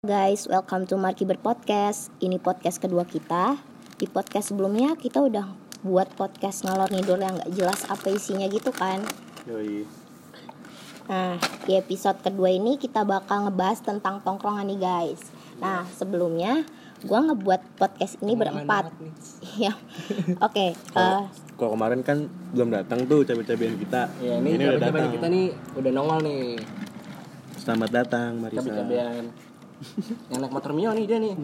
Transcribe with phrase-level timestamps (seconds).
[0.00, 2.08] Guys, welcome to Marky Bird Podcast.
[2.24, 3.60] Ini podcast kedua kita.
[4.00, 5.52] Di podcast sebelumnya kita udah
[5.84, 9.04] buat podcast ngalor ngidul yang gak jelas apa isinya gitu kan.
[9.44, 9.84] Yoi.
[11.04, 11.36] Nah,
[11.68, 15.20] di episode kedua ini kita bakal ngebahas tentang tongkrongan nih guys.
[15.60, 16.64] Nah, sebelumnya
[17.04, 18.88] gua ngebuat podcast ini berempat.
[19.60, 19.76] Ya,
[20.40, 20.66] oke.
[20.96, 21.22] eh,
[21.60, 22.24] Kalau kemarin kan
[22.56, 24.08] belum datang tuh cabai-cabian kita.
[24.24, 25.12] Ya ini, ini udah cabai datang.
[25.12, 25.46] kita nih
[25.76, 26.56] udah nongol nih
[27.60, 28.64] Selamat datang Marisa.
[28.64, 29.49] cabai-cabean.
[30.28, 31.34] Yang naik motor Mio nih dia nih.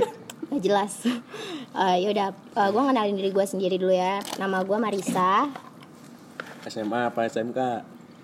[0.54, 0.92] Gak jelas.
[1.74, 4.22] Eh, yaudah, eh, gua ngenalin diri gue sendiri dulu ya.
[4.38, 5.50] Nama gua Marisa.
[6.68, 7.58] SMA apa SMK?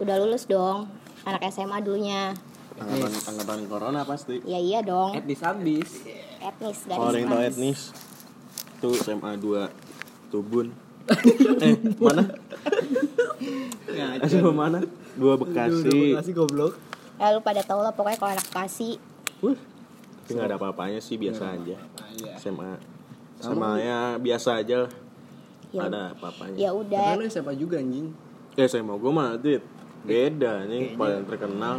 [0.00, 0.86] Udah lulus dong.
[1.26, 2.32] Anak SMA dulunya.
[2.80, 4.40] Anggapan, anggapan corona pasti.
[4.48, 5.12] Ya iya dong.
[5.12, 5.90] Etnis habis.
[6.40, 7.52] Etnis yang tau manis.
[7.52, 7.80] etnis
[8.80, 10.72] tuh SMA 2 Tubun.
[11.64, 12.24] eh, mana?
[14.24, 14.80] SMA mana?
[15.18, 16.16] Dua Bekasi.
[16.32, 16.78] goblok.
[17.20, 18.96] Ya lu pada tau lah pokoknya kalau anak Bekasi
[19.40, 19.58] Wih.
[20.20, 21.76] Tapi nggak ada apa-apanya sih, biasa aja.
[22.14, 22.32] Iya.
[22.36, 22.78] SMA.
[23.40, 24.92] SMA ya biasa aja lah.
[25.70, 26.56] Ya- ada apa-apanya.
[26.56, 28.10] ya udah Karena siapa juga anjing.
[28.54, 29.62] Ya SMA gue mah Dit.
[30.00, 31.76] Beda nih paling terkenal.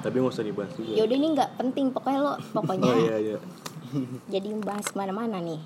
[0.00, 0.92] Tapi nggak usah dibahas juga.
[0.92, 3.38] ya udah ini nggak penting pokoknya lo pokoknya Oh iya iya.
[4.32, 5.56] jadi bahas mana-mana nih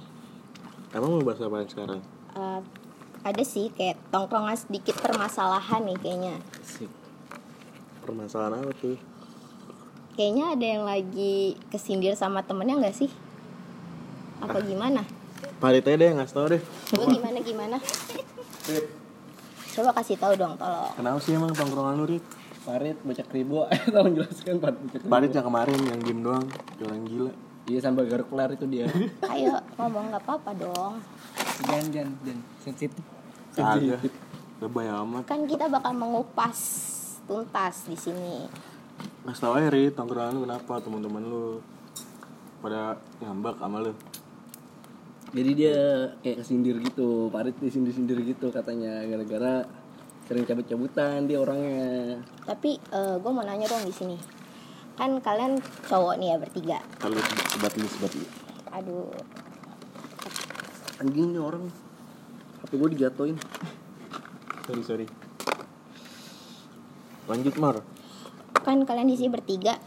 [0.89, 1.98] Emang mau bahas apa sekarang?
[2.33, 2.61] Eh,
[3.20, 6.87] ada sih kayak tongkrongan sedikit permasalahan nih kayaknya Sip.
[8.01, 8.95] Permasalahan apa tuh?
[10.19, 13.11] Kayaknya ada yang lagi kesindir sama temennya nggak sih
[14.42, 15.06] apa gimana
[15.62, 16.62] Parit aja deh ngasih tau deh.
[16.91, 17.77] coba gimana gimana
[19.78, 22.27] coba kasih tahu dong tolong Kenapa sih emang tongkrongan lu Rit?
[22.66, 23.64] Farid baca kribo.
[23.94, 25.08] Tolong jelaskan baca kribo.
[25.08, 26.44] Parit yang kemarin yang game doang,
[26.84, 27.33] orang gila.
[27.64, 28.84] Iya sambil garuk kelar itu dia.
[29.33, 31.00] ayo ngomong nggak apa-apa dong
[31.64, 33.05] Jangan jangan jangan sensitif.
[33.56, 34.02] Kagak.
[34.58, 35.22] Lebay amat.
[35.24, 36.58] kan kita bakal mengupas
[37.24, 38.50] tuntas di sini
[39.27, 41.61] Ngasih tau aja Rit, tongkrongan lu kenapa teman-teman lu
[42.65, 43.93] pada ngambak sama lu.
[45.29, 45.77] Jadi dia
[46.25, 49.69] kayak kesindir gitu, Farid disindir-sindir gitu katanya gara-gara
[50.29, 52.20] sering cabut-cabutan dia orangnya.
[52.45, 54.17] tapi gue mau nanya dong di sini
[54.92, 55.57] kan kalian
[55.89, 57.17] cowok nih ya bertiga Kalau
[57.48, 58.27] sebat lu sebat lu.
[58.69, 59.08] aduh
[61.01, 61.64] Anjing nih orang.
[62.61, 63.37] HP gue dijatoin.
[64.67, 65.07] Sorry sorry.
[67.31, 67.79] Lanjut Mar.
[68.68, 69.80] Kan kalian di sini bertiga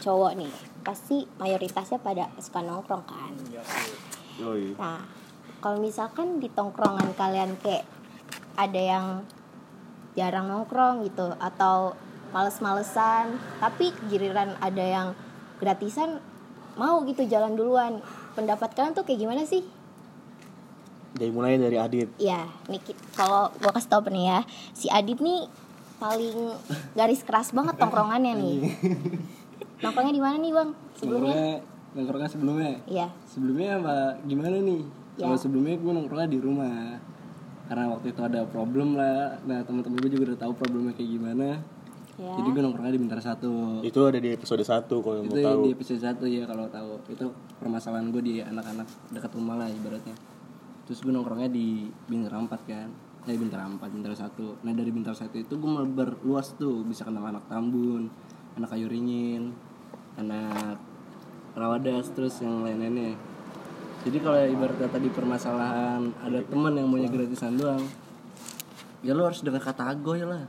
[0.00, 3.32] cowok nih pasti mayoritasnya pada suka nongkrong kan
[4.40, 4.72] Yoi.
[4.80, 5.04] nah
[5.60, 7.84] kalau misalkan di tongkrongan kalian kayak
[8.56, 9.06] ada yang
[10.16, 11.92] jarang nongkrong gitu atau
[12.32, 15.08] males-malesan tapi giliran ada yang
[15.60, 16.24] gratisan
[16.80, 18.00] mau gitu jalan duluan
[18.32, 19.60] pendapat kalian tuh kayak gimana sih
[21.10, 22.06] Dari mulai dari Adit.
[22.22, 22.78] Ya, nih
[23.18, 24.40] kalau gua kasih tau nih ya,
[24.78, 25.50] si Adit nih
[26.00, 26.36] paling
[26.96, 28.58] garis keras banget tongkrongannya nih.
[29.84, 30.70] Nongkrongnya di mana nih bang?
[30.96, 31.28] Sebelumnya?
[31.36, 31.60] Nongkrongnya,
[31.92, 32.72] nongkrongnya sebelumnya.
[32.88, 33.08] Iya.
[33.28, 34.82] Sebelumnya apa gimana nih?
[35.20, 35.28] Ya.
[35.28, 36.76] Kalau sebelumnya gue nongkrongnya di rumah.
[37.70, 39.38] Karena waktu itu ada problem lah.
[39.44, 41.48] Nah teman-teman gue juga udah tahu problemnya kayak gimana.
[42.20, 42.32] Ya.
[42.36, 43.80] Jadi gue nongkrongnya di Bintara Satu.
[43.80, 45.60] Itu ada di episode 1 kalau yang itu mau tahu.
[45.64, 46.92] di episode satu ya kalau tahu.
[47.08, 50.16] Itu permasalahan gue di anak-anak dekat rumah lah ibaratnya.
[50.84, 53.09] Terus gue nongkrongnya di Bintara 4 kan.
[53.28, 54.64] Eh Bintara 4, Bintara 1.
[54.64, 56.80] Nah dari Bintara 1 itu gue melebar luas tuh.
[56.88, 58.08] Bisa kenal anak Tambun,
[58.56, 59.52] anak Kayu Ringin,
[60.16, 60.80] anak
[61.52, 63.18] Rawadas, terus yang lain-lainnya.
[64.00, 67.84] Jadi kalau ibarat kata di permasalahan ada teman yang maunya gratisan doang,
[69.04, 70.48] ya lo harus dengar kata agoy lah.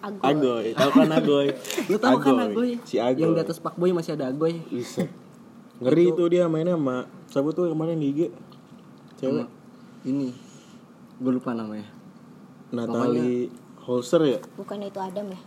[0.00, 0.24] Agoy.
[0.24, 1.48] Agoy, tahu kan Agoy?
[1.86, 2.80] Lo tau kan agoy?
[2.82, 3.28] Si Agoy.
[3.28, 4.58] Yang di atas Pak Boy masih ada agoy.
[4.72, 5.06] Bisa.
[5.78, 8.20] Ngeri tuh dia mainnya sama siapa tuh kemarin di IG?
[9.20, 9.46] Cewek.
[10.08, 10.47] Ini
[11.18, 11.86] gue lupa namanya
[12.68, 13.48] Natali
[13.80, 14.38] Holster ya?
[14.54, 15.40] Bukan itu Adam ya?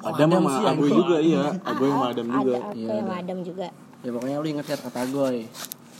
[0.00, 0.96] Adam Adam sama Agoy anjing.
[0.96, 1.42] juga iya.
[1.60, 2.56] Agoy sama Ah, Adam ada, juga.
[2.72, 3.12] Iya, ada.
[3.16, 3.68] Adam juga.
[4.00, 5.44] ya pokoknya lu inget ya kata agoy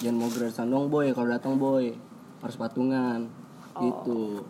[0.01, 1.93] jangan mau gratisan dong boy kalau datang boy
[2.41, 3.29] harus patungan
[3.77, 4.41] gitu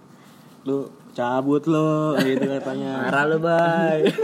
[0.61, 0.79] Lu
[1.11, 2.93] cabut lo gitu katanya.
[3.03, 4.01] marah lu bay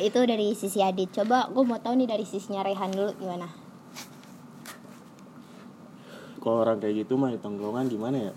[0.00, 1.12] Itu dari sisi Adit.
[1.12, 3.48] Coba gue mau tahu nih dari sisinya Rehan dulu gimana?
[6.38, 8.32] Kalau orang kayak gitu mah di tongkrongan gimana ya?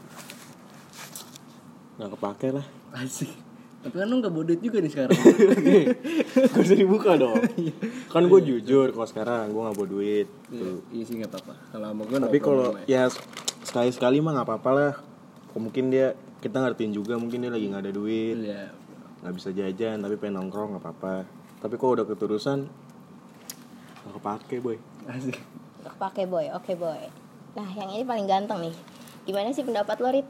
[2.02, 2.66] Gak kepake lah.
[2.98, 3.30] asik
[3.82, 5.18] tapi kan lu nggak bodit juga nih sekarang
[6.54, 7.42] Gak usah dibuka dong.
[8.14, 10.28] kan gue jujur kalau sekarang gue gak bawa duit.
[10.54, 13.10] iya, iya sih nggak apa-apa kalau sama gue Tapi kalau ya
[13.66, 14.94] sekali sekali mah nggak apa-apa lah.
[15.50, 16.14] Kok mungkin dia
[16.46, 18.70] kita ngertiin juga mungkin dia lagi nggak ada duit, ya
[19.22, 21.26] nggak bisa jajan tapi pengen nongkrong nggak apa-apa.
[21.66, 22.70] Tapi kalau udah keterusan
[24.06, 24.78] nggak kepake boy.
[25.10, 25.42] asik
[25.82, 27.02] Gak pakai boy, oke boy.
[27.58, 28.76] Nah yang ini paling ganteng nih.
[29.26, 30.30] Gimana sih pendapat lo Rit?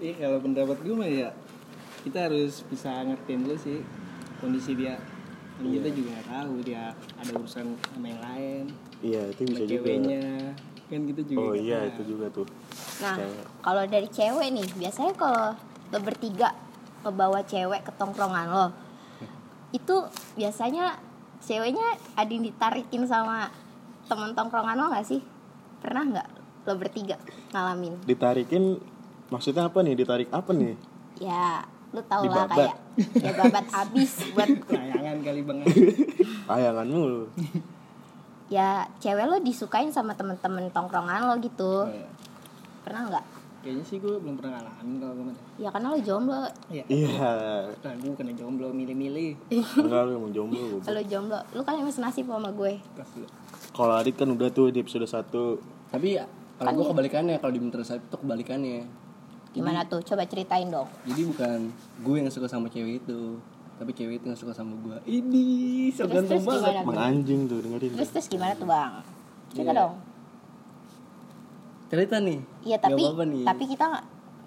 [0.00, 1.28] Iya kalau pendapat gue mah ya
[2.00, 3.84] kita harus bisa ngertiin dulu sih
[4.40, 4.96] kondisi dia
[5.60, 6.84] kan kita juga nggak tahu dia
[7.20, 8.64] ada urusan sama yang lain
[9.04, 10.24] iya itu bisa juga ceweknya
[10.88, 11.90] kan kita juga oh iya tahu.
[11.92, 12.48] itu juga tuh
[13.00, 13.16] Nah,
[13.64, 15.56] kalau dari cewek nih, biasanya kalau
[15.90, 16.52] lo bertiga
[17.00, 18.66] ngebawa cewek ke tongkrongan lo,
[19.72, 20.04] itu
[20.36, 21.00] biasanya
[21.40, 23.48] ceweknya ada yang ditarikin sama
[24.04, 25.24] temen tongkrongan lo nggak sih?
[25.80, 26.28] Pernah nggak
[26.68, 27.16] lo bertiga
[27.56, 27.96] ngalamin?
[28.04, 28.76] ditarikin
[29.30, 30.74] maksudnya apa nih ditarik apa nih
[31.16, 31.60] Ya,
[31.90, 32.74] lo tau lah kayak
[33.14, 35.58] ya babat abis buat layangan kali bang
[36.46, 37.28] layangan mulu
[38.48, 41.86] ya cewek lo disukain sama temen-temen tongkrongan lo gitu.
[41.86, 42.08] Iya.
[42.80, 43.26] Pernah nggak?
[43.60, 46.40] kayaknya sih gue belum pernah ngalamin kalau gue Ya karena lo jomblo.
[46.66, 47.28] iya iya
[47.76, 50.80] nah gue kena jomblo milih-milih enggak lu emang jomblo.
[50.80, 52.80] Kalau jomblo, lu kan yang nasib sama gue.
[53.70, 55.28] Kalau Adit kan udah tuh di episode 1
[55.92, 56.24] tapi ya,
[56.56, 58.88] kalau Kan gue dia- kebalikannya kalau di Bintang Satu tuh kebalikannya
[59.50, 59.98] Gimana tuh?
[60.00, 60.86] Coba ceritain dong.
[61.02, 61.58] jadi bukan
[62.00, 63.38] gue yang suka sama cewek itu
[63.76, 65.46] tapi cewek itu yang suka sama gue ini
[65.88, 67.02] so Terus ganteng terus banget emang tuh?
[67.02, 68.92] anjing tuh dengerin Terus terus gimana tuh bang?
[69.48, 69.80] Cerita Iya.
[69.80, 69.94] dong.
[71.88, 73.86] cerita nih Iya tapi apa-apa nih tapi kita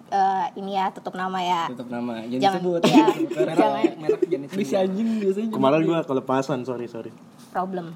[0.09, 1.61] eh, ini ya tutup nama ya.
[1.67, 5.99] tetap nama jangan Jangan disebut ya, merek jangan merek jenis bisa anjing biasanya kemarin gua
[6.01, 7.11] kelepasan sorry sorry
[7.49, 7.91] problem.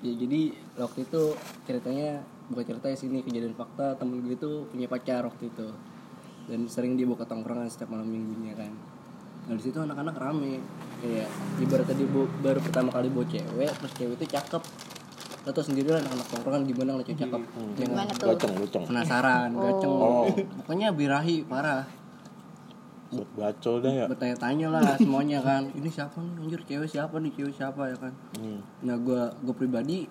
[0.00, 0.40] ya jadi
[0.76, 1.22] waktu itu
[1.62, 2.10] ceritanya
[2.46, 5.66] bukan cerita ya sini kejadian fakta temen gue itu punya pacar waktu itu
[6.44, 8.72] dan sering dia ke tongkrongan setiap malam minggunya kan.
[9.44, 10.60] Nah di situ anak-anak rame.
[10.96, 14.62] Kayak ibaratnya dia bawa- baru pertama kali bawa cewek terus cewek itu cakep.
[15.44, 17.64] Lo tau sendiri lah anak-anak tongkrongan gimana ngeliat cewek cakep kan?
[17.74, 18.26] Gimana tuh?
[18.30, 20.24] gaceng luceng penasaran gaceng Oh.
[20.58, 21.84] pokoknya birahi parah.
[23.14, 24.04] Bacol dah ya.
[24.06, 25.70] Bertanya-tanya lah semuanya kan.
[25.70, 26.34] Ini siapa nih?
[26.40, 27.30] Anjir cewek siapa nih?
[27.30, 28.12] Cewek siapa ya kan?
[28.34, 28.58] Hmm.
[28.82, 30.08] Nah gue gue pribadi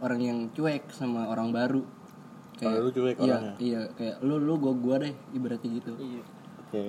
[0.00, 1.84] orang yang cuek sama orang baru.
[2.60, 3.54] Kalau lu cuek iya, orangnya?
[3.56, 5.92] Iya, kayak lu lu gua gua deh ibaratnya gitu.
[5.96, 6.22] iya
[6.60, 6.84] oke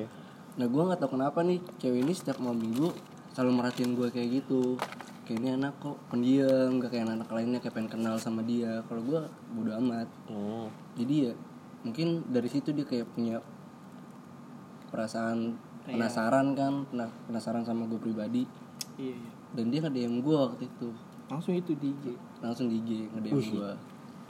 [0.59, 2.91] Nah gue nggak tahu kenapa nih cewek ini setiap malam minggu
[3.31, 4.75] selalu merhatiin gue kayak gitu.
[5.23, 8.83] Kayak ini anak kok pendiam, gak kayak anak lainnya kayak pengen kenal sama dia.
[8.91, 9.21] Kalau gue
[9.55, 10.07] bodo amat.
[10.27, 10.67] hmm.
[10.99, 11.33] Jadi ya
[11.87, 13.39] mungkin dari situ dia kayak punya
[14.91, 15.55] perasaan
[15.87, 18.43] penasaran kan, pena- penasaran sama gue pribadi.
[18.99, 19.31] iya iya.
[19.55, 20.91] Dan dia nge-DM gue waktu itu
[21.31, 22.11] langsung itu DJ
[22.43, 23.71] langsung di IG nge-DM gue.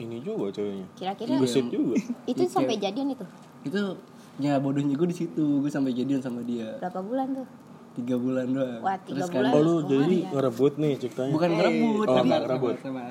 [0.02, 1.96] Ini juga ceweknya Kira-kira gesit juga.
[2.26, 3.26] Itu sampai jadian itu?
[3.62, 3.96] Itu
[4.40, 5.62] ya bodohnya gue di situ.
[5.62, 6.76] Gue sampai jadian sama dia.
[6.82, 7.48] Berapa bulan tuh?
[7.92, 8.80] tiga bulan doang.
[8.80, 9.50] Wah, tiga Terus bulan.
[9.52, 10.30] kan oh lu jadi ya.
[10.32, 11.32] ngerebut nih ceritanya?
[11.36, 12.76] Bukan ngerebut oh nggak ngerebut.
[12.80, 13.04] sama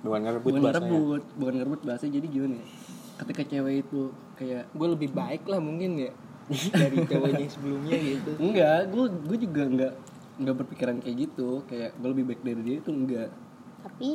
[0.00, 0.88] bukan ngerebut bukan bahasanya.
[0.88, 2.66] ngerebut bukan ngerebut bahasa jadi gimana ya?
[3.20, 4.00] Ketika cewek itu
[4.36, 6.12] kayak gue lebih baik lah mungkin ya
[6.72, 8.30] dari ceweknya sebelumnya gitu.
[8.40, 9.92] Enggak gue gue juga enggak
[10.40, 11.48] enggak berpikiran kayak gitu.
[11.68, 13.28] Kayak gue lebih baik dari dia itu enggak.
[13.84, 14.08] Tapi?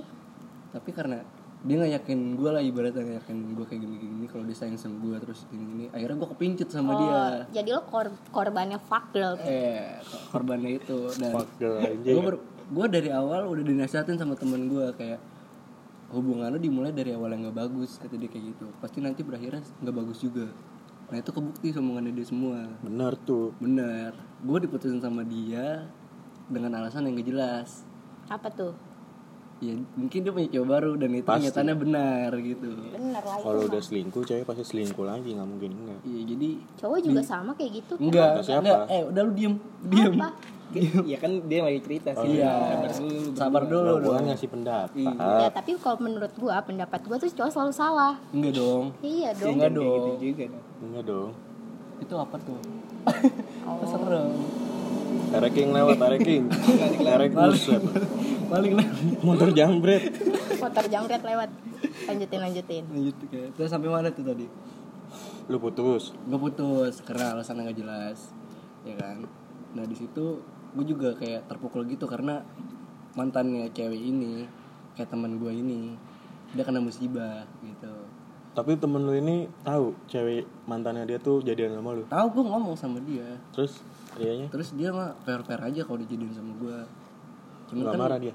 [0.73, 1.19] Tapi karena
[1.65, 4.77] dia nggak yakin gue lah ibaratnya nggak yakin gue kayak gini gini kalau dia sayang
[4.77, 7.21] sama gue terus gini gini akhirnya gue kepincut sama oh, dia.
[7.57, 9.33] jadi lo kor korbannya fuck girl.
[9.41, 9.97] eh
[10.29, 11.09] korbannya itu.
[11.17, 11.33] Dan
[12.05, 15.17] gue gue dari awal udah dinasihatin sama temen gue kayak
[16.13, 18.69] hubungan lo dimulai dari awal yang nggak bagus kata dia kayak gitu.
[18.77, 20.45] Pasti nanti berakhirnya nggak bagus juga.
[21.09, 22.61] Nah itu kebukti sama omongannya dia semua.
[22.85, 23.57] Benar tuh.
[23.57, 24.13] Bener
[24.45, 25.89] gue diputusin sama dia
[26.45, 27.69] dengan alasan yang gak jelas.
[28.29, 28.73] Apa tuh?
[29.65, 31.43] Ya mungkin dia punya cowok baru dan itu Pasti.
[31.49, 32.69] nyatanya benar gitu.
[32.69, 33.41] Lah itu.
[33.41, 35.99] kalau udah selingkuh cewek pasti selingkuh lagi nggak mungkin enggak.
[36.05, 37.93] Iya jadi Cowok juga sama kayak gitu.
[37.97, 38.61] enggak Kata siapa?
[38.61, 38.81] enggak.
[38.93, 39.53] Eh udah lu diem
[39.89, 40.13] diem.
[40.21, 40.29] Apa?
[41.05, 42.29] ya kan dia lagi cerita sih.
[42.37, 43.85] Iya sabar dulu sabar dulu.
[43.85, 44.89] Nah, gua dong ngasih pendapat.
[45.15, 48.13] Ya tapi kalau menurut gua pendapat gua tuh cowok selalu salah.
[48.35, 48.85] enggak dong.
[48.99, 49.53] Iya dong.
[49.55, 50.65] enggak dong gitu juga dong.
[50.83, 51.29] Enggak dong.
[52.01, 52.59] Itu apa tuh?
[53.65, 53.85] Oh.
[53.91, 54.29] serem
[55.31, 56.43] Tareking lewat tareking.
[57.01, 57.81] Tarek buset
[58.45, 58.73] paling
[59.25, 60.03] motor jambret.
[60.61, 61.49] Motor jangkret lewat.
[62.05, 62.83] Lanjutin lanjutin.
[62.91, 64.45] lanjut kayak terus sampai mana tuh tadi?
[65.49, 66.13] Lu putus.
[66.25, 68.33] Gue putus karena alasan nggak jelas
[68.85, 69.25] ya kan?
[69.73, 70.41] Nah di situ
[70.75, 72.43] gue juga kayak terpukul gitu karena
[73.15, 74.43] mantannya cewek ini
[74.93, 75.95] kayak teman gue ini
[76.53, 77.93] dia kena musibah gitu.
[78.55, 82.03] Tapi temen lu ini tahu cewek mantannya dia tuh jadian sama lu?
[82.07, 83.35] Tahu gue ngomong sama dia.
[83.51, 83.83] Terus
[84.15, 86.77] dianya terus dia mah fair fair aja kalau dijadiin sama gue
[87.65, 88.33] cuman nggak kan marah dia?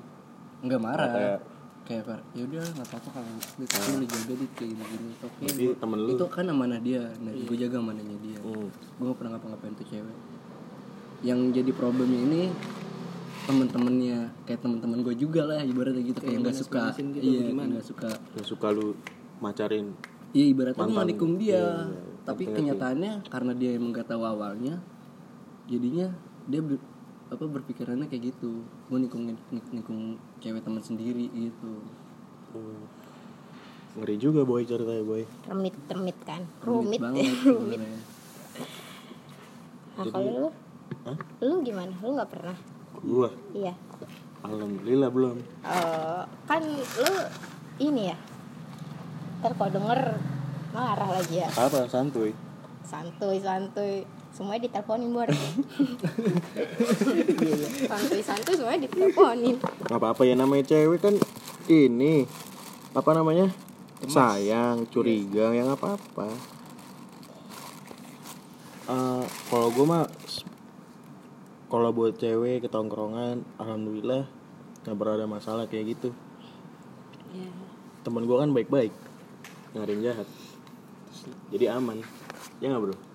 [0.61, 1.07] Nggak marah.
[1.07, 1.43] Oh, kayak-
[1.81, 3.95] kayak fair ya udah nggak apa apa kalau itu oh.
[3.99, 5.39] lu jaga dit kayak gini gini oke.
[5.41, 7.03] Berarti gua- temen lu- itu kan amanah dia.
[7.19, 8.39] Nah gue jaga amanahnya dia.
[8.43, 8.69] Hmm.
[8.71, 10.17] gue gak pernah ngapa-ngapain tuh cewek.
[11.21, 12.43] Yang jadi problemnya ini
[13.47, 14.19] temen-temennya.
[14.47, 16.19] Kayak temen-temen gue juga lah ibaratnya gitu.
[16.21, 16.83] Kayak nggak suka.
[16.95, 17.69] gitu, iya gimana?
[17.79, 18.11] nggak suka.
[18.37, 18.89] Yang suka lu
[19.41, 19.97] macarin
[20.31, 21.09] iya ibaratnya gue Mantan.
[21.11, 21.59] nikung dia.
[21.59, 22.01] Iya, iya.
[22.21, 22.59] tapi Ngerti-ngerti.
[22.61, 24.75] kenyataannya karena dia emang gak tahu awalnya
[25.71, 26.11] jadinya
[26.45, 26.83] dia ber-
[27.31, 29.31] apa berpikirannya kayak gitu gue nikung
[29.71, 30.01] nikung
[30.39, 31.79] cewek teman sendiri gitu
[32.51, 32.83] Hmm.
[33.95, 36.43] ngeri juga boy ceritanya boy Remit remit kan.
[36.61, 36.99] Rumit.
[36.99, 37.79] banget Rumit.
[37.79, 38.01] sebenarnya.
[39.93, 40.49] Nah kalau lu,
[41.05, 41.19] Hah?
[41.41, 41.95] lu gimana?
[41.95, 42.57] Lu nggak pernah?
[43.01, 43.71] gua Iya.
[44.41, 45.37] Alhamdulillah belum.
[45.63, 47.15] Eh, kan lu
[47.79, 48.17] ini ya
[49.39, 50.01] ntar kalau denger
[50.71, 52.35] marah lagi ya Apa santuy?
[52.83, 55.29] santuy santuy semuanya diteleponin bor
[57.91, 61.15] santuy santuy semuanya diteleponin Gak apa-apa ya namanya cewek kan
[61.71, 62.27] ini
[62.91, 63.47] apa namanya?
[64.03, 66.27] Sayang, curiga, yang apa-apa.
[68.91, 70.11] Eh, kalau gue mah
[71.71, 74.27] kalau buat cewek ke tongkrongan, alhamdulillah
[74.83, 76.11] nggak pernah ada masalah kayak gitu.
[78.03, 78.91] Temen gue kan baik-baik,
[79.77, 80.29] nggak ada yang jahat,
[81.55, 82.03] jadi aman.
[82.59, 83.10] Ya nggak bro?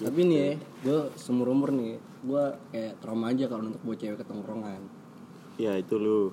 [0.00, 4.16] Tapi nih ya, gue seumur umur nih, gue kayak trauma aja kalau untuk bawa cewek
[4.20, 4.80] ke tongkrongan.
[5.60, 6.32] Ya itu lu.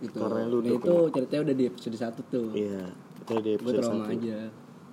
[0.00, 0.16] Gitu.
[0.16, 2.48] Karena lu Nah, itu ceritanya udah di episode 1 tuh.
[2.56, 2.88] Iya,
[3.20, 4.14] itu di gue trauma satu.
[4.16, 4.38] aja.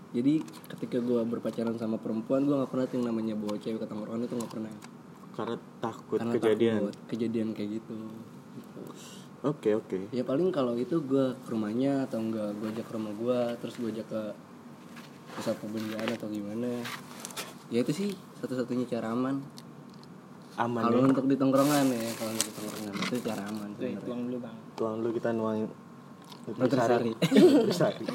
[0.10, 0.34] Jadi
[0.76, 4.36] ketika gue berpacaran sama perempuan, gue nggak pernah yang namanya bawa cewek ke tongkrongan itu
[4.36, 4.74] nggak pernah.
[5.38, 6.76] Karena takut Karena kejadian.
[6.76, 7.98] takut kejadian kayak gitu.
[8.60, 8.82] Gitu.
[9.40, 10.12] Oke oke.
[10.12, 13.76] Ya paling kalau itu gue ke rumahnya atau enggak gue ajak ke rumah gue, terus
[13.80, 14.22] gue ajak ke
[15.40, 16.72] pusat perbelanjaan atau gimana.
[17.70, 19.42] Ya itu sih satu-satunya cara aman.
[20.56, 21.06] Aman Kalau ya.
[21.08, 23.70] untuk di tongkrongan ya, kalau untuk di tongkrongan itu cara aman.
[23.74, 24.56] Tuh, tuang dulu bang.
[24.76, 25.58] Tuang dulu kita nuang
[26.50, 27.14] Nutrisari.
[27.14, 28.06] Nutrisari.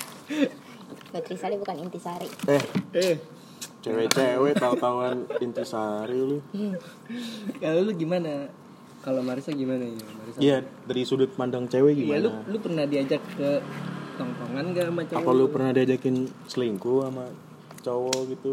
[1.13, 3.17] Nutrisari bukan intisari eh, Eh,
[3.79, 6.39] cewek-cewek tahu-tahuan intisari lu.
[7.63, 8.51] kalau lu gimana?
[9.01, 9.95] Kalau Marisa gimana ya?
[10.11, 10.39] Marisa.
[10.41, 12.51] Iya, dari sudut pandang cewek Iya, lu gimana?
[12.51, 13.51] lu pernah diajak ke
[14.17, 15.21] tongkrongan gak sama cowok?
[15.21, 16.15] Apa lu pernah diajakin
[16.49, 17.25] selingkuh sama
[17.81, 18.53] cowok gitu?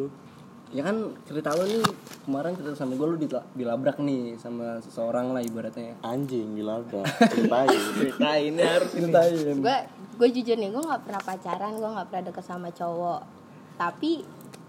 [0.71, 1.83] Ya kan cerita lu nih
[2.23, 5.99] kemarin cerita sama gue lu ditla- dilabrak nih sama seseorang lah ibaratnya.
[5.99, 7.03] Anjing gila bro.
[7.03, 7.67] Ceritain.
[7.99, 9.57] Ceritain ya harus Ceritain.
[9.59, 9.77] gue
[10.15, 13.21] gue jujur nih gue nggak pernah pacaran gue nggak pernah deket sama cowok
[13.73, 14.21] tapi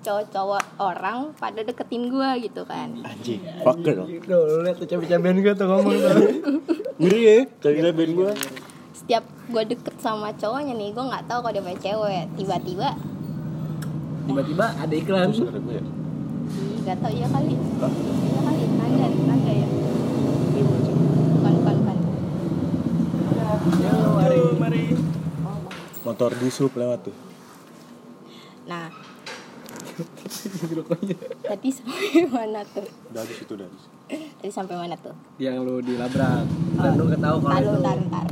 [0.03, 3.39] cowok-cowok orang pada deketin gue gitu kan Anjing.
[3.61, 4.03] Fucker.
[4.03, 6.15] Gitu, lu liat tuh cabe-cabean gue tuh ngomong tuh.
[7.05, 7.39] Ngeri ya?
[7.61, 8.33] Cari ben gua.
[8.93, 12.89] setiap gue deket sama cowoknya nih gue nggak tahu kalau dia punya cewek tiba-tiba
[14.23, 15.29] Tiba-tiba ada iklan.
[15.31, 15.85] Terus ada gue ya.
[16.83, 19.69] nggak tahu ya kali iya kali nanda nanda ya
[20.59, 21.97] bukan bukan bukan
[23.79, 24.83] Yo, mari, mari.
[26.03, 27.15] Motor di sub lewat tuh.
[28.67, 28.91] nah
[31.47, 33.77] tadi sampai mana tuh Dari situ dari
[34.43, 36.43] tadi sampai mana tuh Yang lu dilabrak
[36.75, 38.27] dan lu gak tahu kalau itu ntar ntar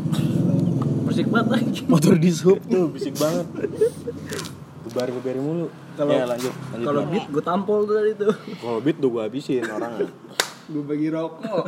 [1.01, 1.83] bersik banget lagi.
[1.87, 3.47] Motor di sub tuh bisik banget.
[4.87, 5.67] Gebar gebari mulu.
[5.95, 6.55] Kalau- ya lanjut.
[6.71, 8.35] lanjut Kalau beat gue tampol tuh tadi tuh.
[8.59, 9.93] kalau beat tuh gua habisin orang.
[10.71, 11.67] Gue bagi rokok.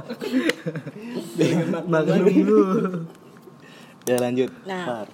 [1.34, 2.60] Dengan magnum lu.
[4.02, 4.50] ya lanjut.
[4.62, 4.86] Nah.
[5.02, 5.08] Par.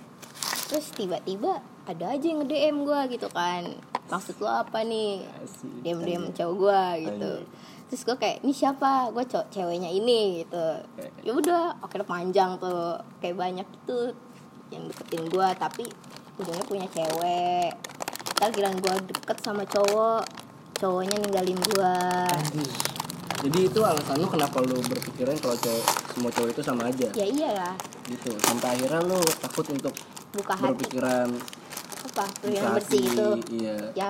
[0.69, 1.57] terus tiba-tiba
[1.89, 3.65] ada aja yang nge-DM gue gitu kan
[4.05, 5.25] maksud lo apa nih
[5.81, 7.33] DM DM cowok gue gitu
[7.89, 10.65] terus gue kayak ini siapa gue cowok ceweknya ini gitu
[11.25, 14.13] ya udah oke panjang tuh kayak banyak itu
[14.69, 15.89] yang deketin gue tapi
[16.37, 17.73] ujungnya punya cewek
[18.39, 20.23] ntar kira gue deket sama cowok
[20.75, 21.95] cowoknya ninggalin gue
[23.39, 27.27] Jadi itu alasan lu kenapa lu berpikiran kalau cowok semua cowok itu sama aja ya
[27.27, 27.75] iyalah
[28.07, 28.35] gitu.
[28.41, 29.95] Sampai akhirnya lu takut untuk
[30.35, 31.29] buka hati berpikiran
[31.99, 33.29] apa tuh yang bersih hati, itu
[33.59, 33.77] Iya.
[33.95, 34.09] ya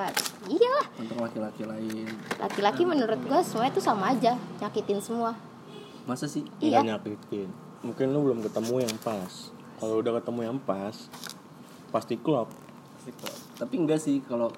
[0.49, 2.09] iyalah Untuk laki-laki lain.
[2.37, 5.33] laki-laki menurut gue semuanya tuh sama aja nyakitin semua
[6.05, 6.41] Masa sih?
[6.57, 6.81] Iya.
[6.81, 7.49] Nggak nyakitin.
[7.85, 9.53] Mungkin lu belum ketemu yang pas.
[9.77, 10.97] Kalau udah ketemu yang pas,
[11.93, 12.49] pasti klop.
[13.59, 14.53] Tapi enggak sih kalau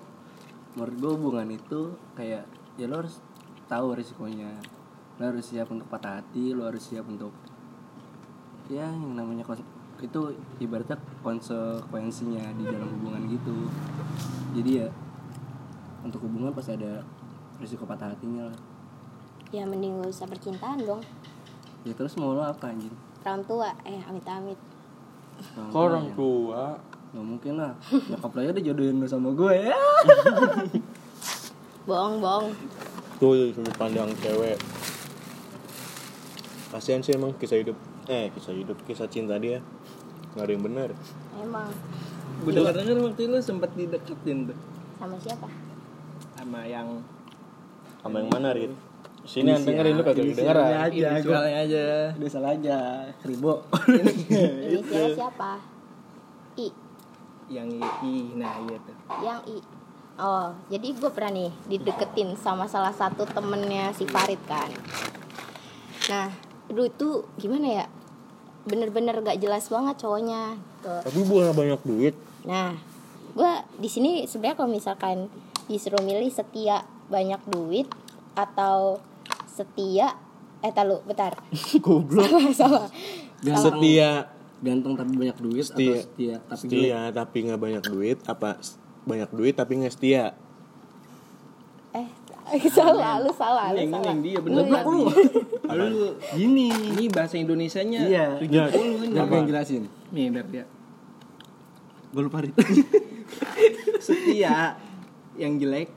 [0.75, 2.47] menurut gue hubungan itu kayak
[2.79, 3.19] ya lo harus
[3.67, 4.51] tahu risikonya.
[5.19, 7.35] Lo harus siap untuk patah hati lo harus siap untuk
[8.71, 9.43] ya yang namanya
[10.01, 10.21] itu
[10.63, 13.69] ibaratnya konsekuensinya di dalam hubungan gitu.
[14.57, 14.89] Jadi ya
[16.01, 17.05] untuk hubungan pasti ada
[17.61, 18.59] risiko patah hatinya lah.
[19.51, 21.03] Ya mending gak usah percintaan dong.
[21.85, 22.95] Ya terus mau lo apa anjing?
[23.21, 24.57] Orang tua eh amit amit
[25.57, 26.15] Orang tua orang ya.
[26.17, 26.65] tua?
[27.11, 29.75] Nggak mungkin lah nyokap lo aja dijodohin lo sama gue ya
[31.89, 32.49] bohong bohong
[33.21, 34.57] Tuh sudut pandang cewek.
[36.73, 37.77] Kasihan sih emang kisah hidup.
[38.09, 39.61] Eh kisah hidup, kisah cinta dia.
[40.33, 40.97] Gak ada yang bener.
[41.37, 41.69] emang
[42.41, 44.57] Gue denger denger waktu itu lu sempet dideketin tuh
[44.97, 45.49] sama siapa
[46.33, 47.05] sama yang
[48.01, 48.73] Sama yang mana Rit?
[49.29, 50.65] Sini yang dengerin lu kagak kedengeran.
[50.65, 51.85] aja, inisialnya aja.
[52.17, 52.77] udah salah aja
[53.21, 53.69] kribo
[54.65, 55.61] inisialnya siapa
[56.57, 56.73] i
[57.51, 58.97] yang i, nah iya tuh.
[59.27, 59.59] yang i
[60.23, 64.71] oh jadi gue pernah nih dideketin sama salah satu temennya si Farid kan
[66.07, 66.31] nah
[66.71, 67.85] dulu itu gimana ya
[68.65, 70.95] bener-bener gak jelas banget cowoknya gitu.
[71.05, 72.15] Tapi bukan banyak duit.
[72.49, 72.73] Nah,
[73.37, 75.17] gue di sini sebenarnya kalau misalkan
[75.69, 77.87] disuruh milih setia banyak duit
[78.35, 78.99] atau
[79.45, 80.17] setia
[80.61, 81.37] eh talu bentar
[81.85, 82.27] Goblok.
[82.27, 82.81] sama sama
[83.41, 84.29] Ganteng, Setia,
[84.61, 86.01] ganteng tapi banyak duit atau Setia.
[86.05, 88.61] setia tapi setia tapi nggak banyak duit apa
[89.09, 90.37] banyak duit tapi nggak setia?
[91.97, 92.07] eh
[92.77, 95.07] salah lu salah lu salah yang dia bener lu.
[95.71, 96.69] Lu Gini.
[96.71, 98.27] ini bahasa Indonesianya Iya.
[98.43, 99.15] 70 ini.
[99.15, 99.83] Biar gue yang jelasin.
[100.11, 100.65] Nih biar dia.
[102.11, 102.43] Gue lupa.
[104.07, 104.75] Setia
[105.39, 105.95] yang jelek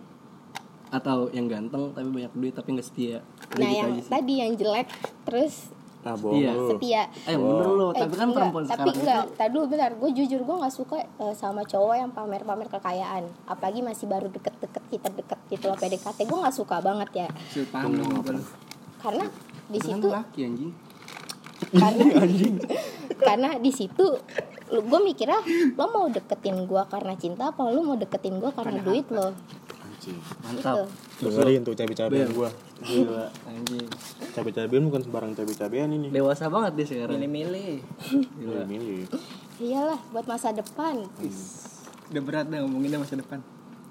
[0.93, 3.25] atau yang ganteng tapi banyak duit tapi nggak setia.
[3.57, 4.87] Nah gitu yang tadi yang jelek
[5.25, 5.72] terus
[6.03, 6.51] Ah bohong Iya.
[6.51, 6.67] lu.
[6.69, 9.65] setia Eh bener lo, Eh, tapi kan enggak, perempuan tapi sekarang enggak itu tadi dulu
[9.65, 14.27] bentar gue jujur gue nggak suka eh, sama cowok yang pamer-pamer kekayaan apalagi masih baru
[14.27, 17.27] deket-deket kita deket gitu loh PDKT gue nggak suka banget ya
[18.19, 18.35] apa?
[18.99, 19.25] karena
[19.65, 20.71] di kan situ laki anjing.
[21.71, 22.03] karena
[23.27, 24.05] karena di situ
[24.69, 25.39] gue mikirnya
[25.73, 29.31] lo mau deketin gue karena cinta apa lo mau deketin gue karena duit lo
[30.03, 30.19] Anjing.
[30.19, 30.75] gitu Mantap.
[31.23, 32.49] Dengerin tuh cabai-cabean gua.
[32.83, 33.87] Gila anjing.
[34.35, 36.07] Cabai-cabean bukan sembarang cabai-cabean ini.
[36.11, 37.15] Dewasa banget dia sekarang.
[37.15, 37.79] Milih-milih.
[38.35, 39.03] Milih, milih.
[39.61, 41.05] iyalah buat masa depan
[42.09, 43.39] Udah berat dah ngomonginnya masa depan.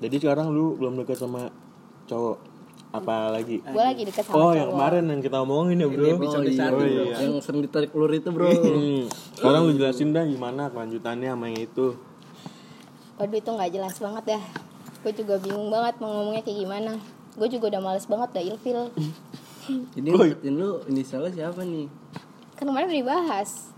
[0.02, 1.48] Jadi sekarang lu belum dekat sama
[2.04, 2.36] cowok
[2.92, 3.64] apa lagi?
[3.64, 6.04] gue lagi deket sama Oh, cowok yang kemarin yang kita omongin ya, Bro.
[6.04, 6.84] iya, satu, oh, bro.
[6.84, 7.04] iya.
[7.24, 8.52] Yang sering ditarik ulur itu bro.
[8.52, 9.08] Hmm.
[9.32, 11.96] Sekarang lu jelasin dah gimana kelanjutannya sama yang itu.
[13.12, 14.40] waduh itu nggak jelas banget ya
[15.02, 16.92] gue juga bingung banget mau ngomongnya kayak gimana
[17.32, 18.80] gue juga udah males banget udah ilfil
[19.94, 21.86] Jadi deketin lu inisialnya siapa nih?
[22.52, 23.70] kan kemarin udah dibahas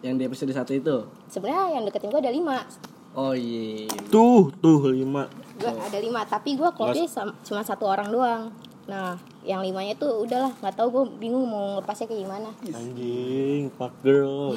[0.00, 0.96] Yang di episode satu itu?
[1.26, 2.64] sebenarnya yang deketin gue ada lima
[3.12, 3.88] Oh iya.
[4.06, 5.24] Tuh, tuh lima.
[5.56, 7.08] gue ada lima tapi gue klopnya
[7.40, 8.42] cuma satu orang doang
[8.86, 13.90] nah yang limanya tuh udahlah nggak tahu gue bingung mau lepasnya kayak gimana Anjing, fuck
[13.98, 14.54] girl.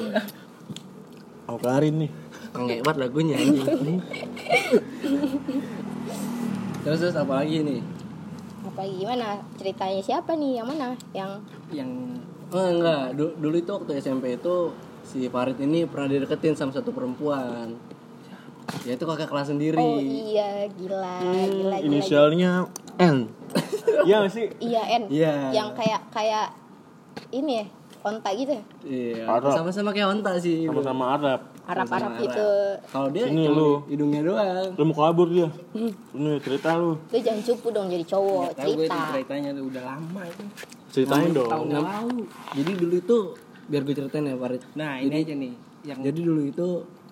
[1.48, 2.10] Aku Karin nih.
[2.52, 3.98] Ngebat lagunya anjing.
[6.90, 7.78] terus terus apa lagi nih?
[8.60, 11.30] apa gimana ceritanya siapa nih yang mana yang
[11.70, 11.90] Yang
[12.50, 16.90] Oh enggak, Du- dulu itu waktu SMP itu si Farid ini pernah dideketin sama satu
[16.90, 17.78] perempuan.
[18.82, 19.78] Ya itu kakak kelas sendiri.
[19.78, 22.66] oh iya gila gila gila, Hmm, Inisialnya
[22.98, 23.30] N.
[24.02, 24.50] Iya gak sih?
[24.58, 25.54] iya N Iya.
[25.54, 26.50] yang kayak kayak
[27.30, 27.64] ini ya
[28.02, 30.66] onta gitu ya Iya, sama-sama kayak onta sih.
[30.66, 31.40] Sama-sama Arab.
[31.70, 32.48] Arab Arab Sama-sama gitu
[32.86, 33.70] Kalau dia Sini cuma lu.
[33.86, 34.68] hidungnya doang.
[34.72, 35.48] Lu mau kabur dia.
[36.10, 36.92] Ini cerita lu.
[37.00, 40.22] lu jangan cupu dong jadi cowok nggak tahu gue itu cerita ceritanya tuh udah lama
[40.24, 40.42] itu.
[40.90, 41.48] Ceritain dong.
[41.48, 42.18] Tahun lalu.
[42.52, 43.16] Jadi dulu itu
[43.66, 44.62] biar gue ceritain ya Farid.
[44.74, 45.52] Nah ini aja nih
[45.82, 46.66] yang Jadi dulu itu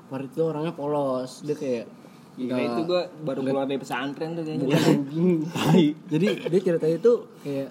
[0.06, 1.40] Farid itu orangnya polos.
[1.40, 1.86] Dia kayak
[2.34, 4.66] Gila nggak- itu gue baru keluar dari pesantren tuh kayaknya.
[6.12, 7.70] Jadi dia ceritanya itu kayak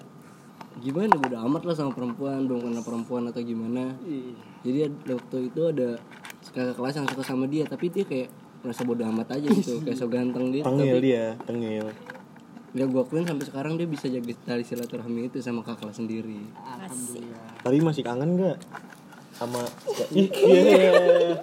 [0.78, 4.30] gimana udah amat lah sama perempuan belum kenal perempuan atau gimana Iya.
[4.62, 4.78] jadi
[5.10, 5.98] waktu itu ada
[6.52, 8.28] kakak kelas yang suka sama dia tapi dia kayak
[8.62, 11.86] merasa bodo amat aja gitu kayak so ganteng gitu Tengil tapi dia, tengil.
[12.76, 16.42] ya gue akuin sampai sekarang dia bisa jaga tali silaturahmi itu sama kakak kelas sendiri
[16.84, 17.24] Asik.
[17.64, 18.58] Tapi masih kangen gak?
[19.32, 19.62] Sama
[20.14, 21.40] iya,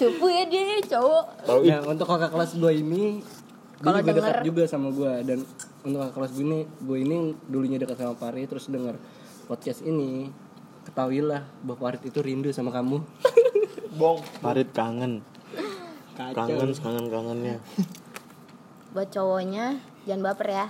[0.00, 1.24] cupu ya dia cowok
[1.68, 5.38] nah untuk kakak kelas gue ini dia Kalau juga dekat juga sama gue dan
[5.84, 7.16] untuk kakak kelas gue ini gue ini
[7.48, 8.96] dulunya dekat sama Pari terus denger
[9.44, 10.32] podcast ini
[10.88, 13.04] ketahuilah bahwa Farid itu rindu sama kamu
[13.90, 14.22] Bong.
[14.38, 15.22] Farid kangen.
[16.14, 16.34] Kacau.
[16.36, 17.56] Kangen, kangen-kangennya.
[18.90, 20.66] buat cowoknya jangan baper ya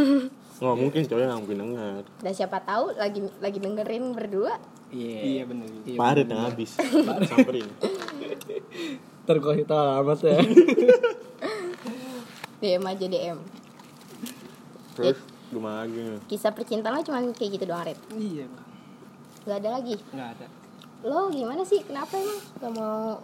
[0.60, 2.02] Nggak mungkin cowoknya nggak mungkin denger.
[2.20, 4.56] dan siapa tahu lagi lagi dengerin berdua
[4.90, 5.68] Iya bener.
[5.94, 6.74] Farid yang habis.
[6.74, 7.68] Samperin.
[9.30, 10.40] kita alamat ya
[12.58, 13.38] DM aja DM
[14.96, 15.18] Terus
[15.50, 18.66] gimana lagi kisah percintaan cuma kayak gitu doang Red Iya bang.
[19.46, 20.46] gak ada lagi Nggak ada.
[21.02, 23.20] Lo gimana sih kenapa emang gak mau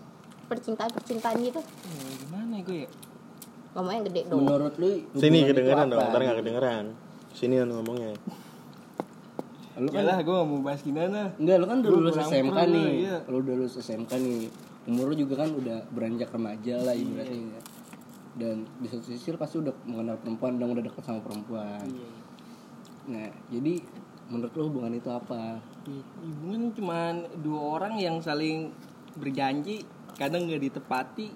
[0.46, 2.88] percintaan percintaan gitu Ya, gimana gue ya?
[3.72, 6.84] ngomong yang gede dong menurut lu Sini kedengeran dong, ntar nggak kedengeran.
[7.30, 8.16] Sini kan ngomongnya.
[9.76, 11.20] lu kan Yalah gue gak mau bahas gimana.
[11.36, 13.16] enggak lu kan udah Lu lulus SMK nih iya.
[13.26, 14.48] lu udah lulus SMK nih
[14.86, 17.60] umur lu juga kan udah beranjak remaja lah ibaratnya ya.
[18.36, 22.08] dan di satu sisi lu pasti udah mengenal perempuan dan udah dekat sama perempuan Iya.
[23.06, 23.74] nah jadi
[24.26, 25.62] menurut lu hubungan itu apa?
[26.18, 28.74] Hubungan cuman dua orang yang saling
[29.14, 29.86] berjanji
[30.18, 31.28] kadang nggak ditepati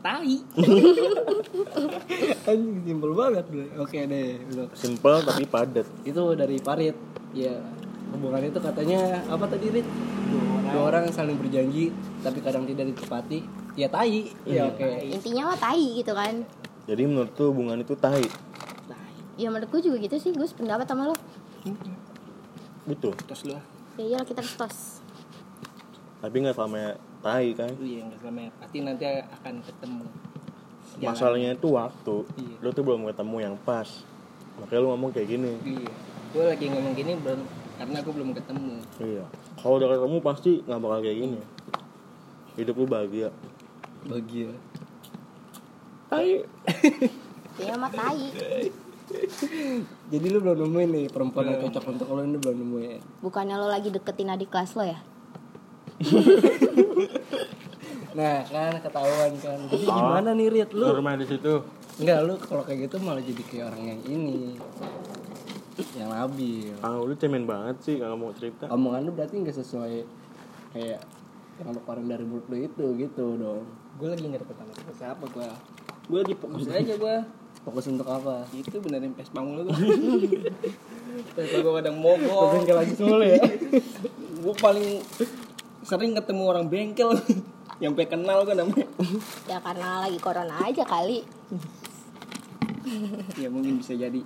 [0.00, 0.36] tai.
[2.50, 3.66] Anjing simpel banget gue.
[3.80, 5.86] Oke deh lu Simple tapi padat.
[6.04, 6.96] itu dari Parit
[7.36, 7.54] ya
[8.10, 9.86] hubungan itu katanya apa tadi Rit?
[10.70, 11.08] Dua orang.
[11.08, 11.92] Yang saling berjanji
[12.24, 13.44] tapi kadang tidak ditepati.
[13.78, 14.32] Ya tai.
[14.44, 14.88] Ya oke.
[15.08, 16.44] intinya mah tai gitu kan.
[16.88, 18.26] Jadi menurut tuh hubungan itu tahi.
[19.40, 20.30] ya menurut gue juga gitu sih.
[20.36, 21.16] Gue sependapat sama lo
[22.88, 23.10] Gitu.
[23.28, 23.64] terus lu ah.
[23.98, 24.78] ya iyalah kita harus tos
[26.20, 27.72] Tapi nggak selama tahi kan.
[27.80, 30.04] iya nggak selama pasti nanti akan ketemu
[31.00, 31.16] Jalan.
[31.16, 32.16] Masalahnya itu waktu.
[32.36, 32.56] Iya.
[32.60, 33.88] Lu tuh belum ketemu yang pas.
[34.58, 35.52] Makanya lu ngomong kayak gini.
[35.64, 35.92] iya
[36.30, 37.40] gue lagi ngomong gini belum
[37.74, 39.24] karena aku belum ketemu Iya.
[39.56, 41.40] Kalau udah ketemu pasti nggak bakal kayak gini.
[42.58, 43.28] Hidup lu bahagia.
[44.04, 44.50] bahagia
[46.10, 46.32] Tai.
[47.56, 48.28] Dia mah tai.
[50.12, 53.00] jadi lu belum nemuin nih perempuan yang cocok untuk lo ini belum nemuin.
[53.22, 54.98] Bukannya lo lagi deketin adik kelas lo ya?
[58.18, 59.58] nah kan ketahuan kan.
[59.70, 61.54] Jadi gimana nih Rit lu rumah di situ.
[62.00, 64.56] Enggak lu kalau kayak gitu malah jadi kayak orang yang ini.
[65.96, 66.74] Yang labil.
[66.84, 68.68] Ah, lu cemen banget sih nggak mau cerita.
[68.68, 70.04] omongan lu berarti nggak sesuai
[70.76, 71.00] kayak
[71.60, 73.64] yang lu keluarin dari mulut lu itu gitu dong.
[74.00, 74.56] Gue lagi nggak dapet
[75.00, 75.48] siapa gue
[76.10, 77.16] gue lagi fokus aja gue
[77.60, 79.72] fokus untuk apa itu benerin pes bangun lu
[81.36, 83.36] pes gue kadang mogok bengkel lagi semua ya
[84.40, 85.04] gue paling
[85.84, 87.12] sering ketemu orang bengkel
[87.82, 88.84] yang pengen kenal kan namanya
[89.48, 91.24] Ya karena lagi corona aja kali.
[93.40, 94.20] ya mungkin bisa jadi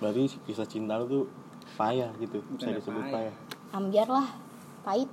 [0.00, 1.24] Berarti kisah cinta lu tuh
[1.76, 2.40] payah gitu.
[2.56, 3.12] Bisa Bukannya disebut payah.
[3.12, 3.34] payah.
[3.76, 4.28] Ambiar lah.
[4.80, 5.10] Pahit.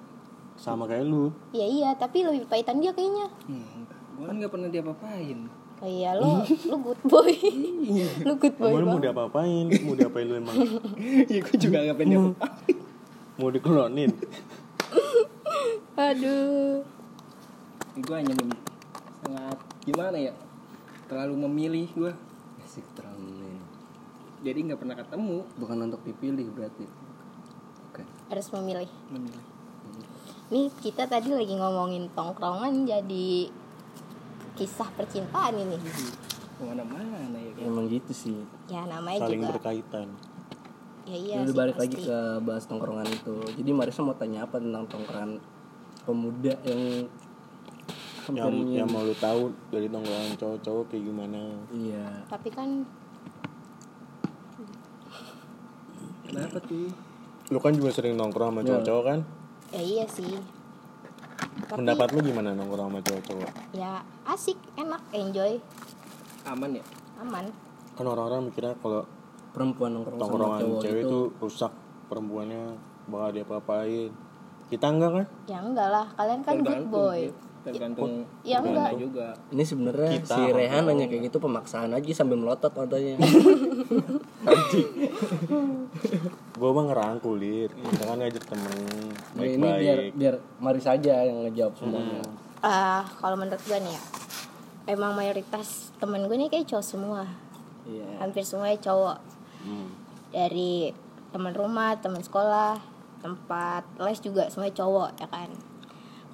[0.56, 1.28] Sama kayak lu.
[1.52, 3.28] Iya iya, tapi lebih pahitan dia kayaknya.
[3.46, 3.84] hmm,
[4.16, 5.40] gue kan nggak pernah diapa-apain
[5.78, 7.30] Oh iya lo, lo good boy.
[8.26, 9.66] lo good boy Emang lu mau diapa-apain?
[9.86, 10.58] Mau diapain lu emang?
[11.32, 12.78] ya gue juga nggak pengen diapa-apain
[13.38, 14.12] Mau diklonin?
[15.98, 16.82] Aduh.
[17.98, 18.34] gue hanya
[19.26, 20.34] sangat gimana ya
[21.10, 22.14] terlalu memilih gue
[22.62, 23.58] asik terlalu ini
[24.46, 26.86] jadi nggak pernah ketemu bukan untuk dipilih berarti
[27.90, 28.86] oke Harus memilih.
[29.10, 29.42] memilih
[30.48, 33.50] Nih kita tadi lagi ngomongin tongkrongan jadi
[34.58, 35.78] kisah percintaan ini.
[36.58, 39.54] ke mana-mana ya kan emang gitu sih Ya namanya Saling juga.
[39.54, 40.08] berkaitan.
[41.06, 42.10] Ya iya sih balik lagi pasti.
[42.10, 45.38] ke bahas tongkrongan itu jadi Marisa mau tanya apa tentang tongkrongan
[46.02, 47.06] pemuda yang
[48.28, 51.40] Yang, yang mau lu tahu dari tongkrongan cowok-cowok kayak gimana?
[51.72, 52.70] iya Tapi kan
[56.26, 56.92] kenapa tuh
[57.48, 58.68] Lu kan juga sering nongkrong sama Iya.
[58.74, 59.20] cowok-cowok kan?
[59.70, 60.28] ya iya sih.
[61.38, 63.52] Tapi Pendapat lu gimana nongkrong sama cowok-cowok?
[63.76, 65.52] ya asik, enak, enjoy,
[66.48, 66.84] aman ya
[67.22, 67.46] aman.
[67.98, 69.06] Kan orang-orang mikirnya kalau
[69.54, 71.72] perempuan nongkrong sama cowok cewek itu itu rusak
[72.08, 72.64] perempuannya
[73.08, 74.12] bakal dia apa-apain.
[74.68, 75.26] Kita enggak kan?
[75.48, 77.20] Ya enggak lah, kalian kan good boy.
[77.68, 78.96] Tergantung Ya enggak.
[78.96, 83.20] Juga ini sebenarnya si Rehan nanya kayak gitu pemaksaan aja sambil melotot matanya
[86.58, 87.70] Gue mah ngerangkul, Lir.
[87.70, 92.26] Kita kan ngajak temen Nah, ini biar biar Maris aja yang ngejawab semuanya
[92.66, 94.02] Ah, kalau menurut gue nih ya,
[94.90, 97.30] emang mayoritas temen gue nih kayak cowok semua,
[97.86, 99.22] iya hampir semuanya cowok.
[99.62, 99.94] Hmm.
[100.34, 100.90] Dari
[101.30, 102.82] teman rumah, teman sekolah,
[103.22, 105.54] tempat les juga semuanya cowok ya kan.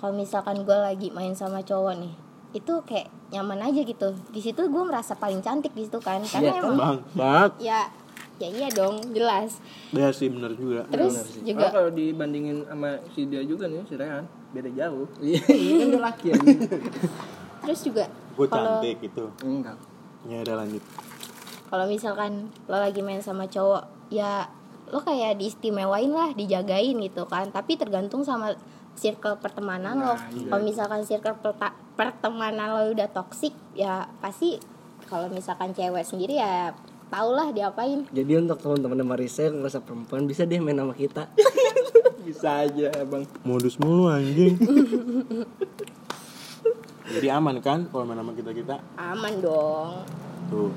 [0.03, 2.11] Kalau misalkan gue lagi main sama cowok nih,
[2.51, 4.11] itu kayak nyaman aja gitu.
[4.29, 7.51] Di situ gue merasa paling cantik di situ kan, karena Iya, emang Bang, banget.
[7.63, 7.79] ya
[8.35, 9.63] ya iya dong jelas.
[9.95, 10.83] Ya sih bener juga.
[10.85, 15.39] Terus Karena juga kalau dibandingin sama si dia juga nih si Rehan beda jauh iya
[15.79, 16.35] kan dia laki ya
[17.63, 19.25] terus juga Gue kalau cantik gitu.
[19.41, 19.77] enggak
[20.23, 20.83] Ya udah lanjut.
[21.67, 22.31] kalau misalkan
[22.67, 24.45] lo lagi main sama cowok ya
[24.87, 28.53] lo kayak diistimewain lah dijagain gitu kan tapi tergantung sama
[28.93, 30.13] circle pertemanan lo
[30.47, 34.57] kalau misalkan circle perta- pertemanan lo udah toksik ya pasti
[35.03, 36.71] kalau misalkan cewek sendiri ya
[37.07, 41.29] tau lah diapain jadi untuk teman-teman Marisa yang ngerasa perempuan bisa deh main sama kita
[42.25, 44.55] bisa aja bang Modus mulu anjing.
[47.05, 48.79] Jadi aman kan kalau main sama kita-kita?
[48.95, 50.01] aman dong
[50.47, 50.71] Tuh.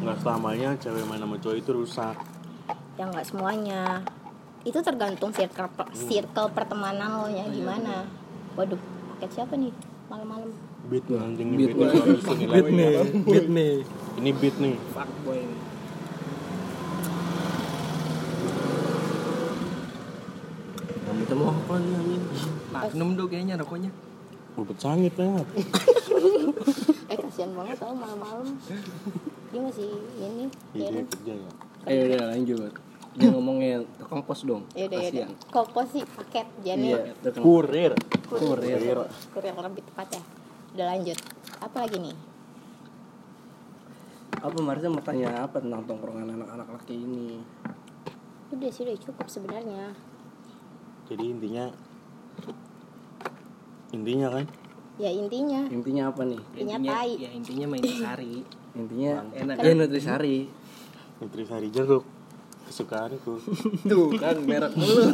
[0.00, 2.16] Nggak selamanya cewek main sama cowok itu rusak.
[2.94, 4.00] ya nggak semuanya
[4.64, 8.08] itu tergantung circle per- circle pertemanan lo nya gimana.
[8.56, 8.80] Waduh
[9.16, 9.72] paket siapa nih?
[10.08, 10.50] Malam-malam.
[10.88, 12.46] Beat nih anjing nih Beat beat, nih.
[12.48, 12.88] Beat nih
[13.28, 13.74] beat nih.
[14.20, 14.74] Ini beat nih.
[14.92, 15.44] fuck boy
[21.24, 22.22] itu mau apa nih anjing?
[22.68, 23.90] Magnum tuh kayaknya rokoknya.
[24.54, 25.46] Bubet sangit banget.
[27.10, 28.60] eh kasihan banget tau malam-malam.
[29.48, 29.88] Dia masih
[30.20, 30.46] ini?
[30.76, 31.50] Iya kayaknya kerja ya.
[31.84, 32.72] ayo udah lanjut
[33.14, 34.66] dia ngomongin tukang pos dong.
[34.74, 35.30] Ya udah ya udah Kasian.
[35.54, 37.92] koko sih paket jadi iya tukang Kurir.
[38.26, 38.98] kurir.
[39.30, 39.54] Kurir.
[39.54, 40.22] Lebih tepat ya
[40.74, 41.18] udah lanjut.
[41.62, 42.16] Apa lagi nih?
[44.42, 47.38] Apa Marisa mau tanya apa tentang tongkrongan anak-anak laki ini?
[48.50, 49.94] Udah sih udah cukup sebenarnya.
[51.06, 51.70] Jadi intinya
[53.94, 54.46] intinya kan?
[54.98, 55.70] Ya intinya.
[55.70, 56.42] Intinya apa nih?
[56.58, 57.12] Intinya intinya tai.
[57.14, 58.34] ya intinya main sari.
[58.74, 60.38] Intinya Enak, ya nutrisari.
[61.22, 62.02] Nutrisari jeruk
[62.64, 63.32] kesukaanku.
[63.90, 65.04] tuh kan merek mulu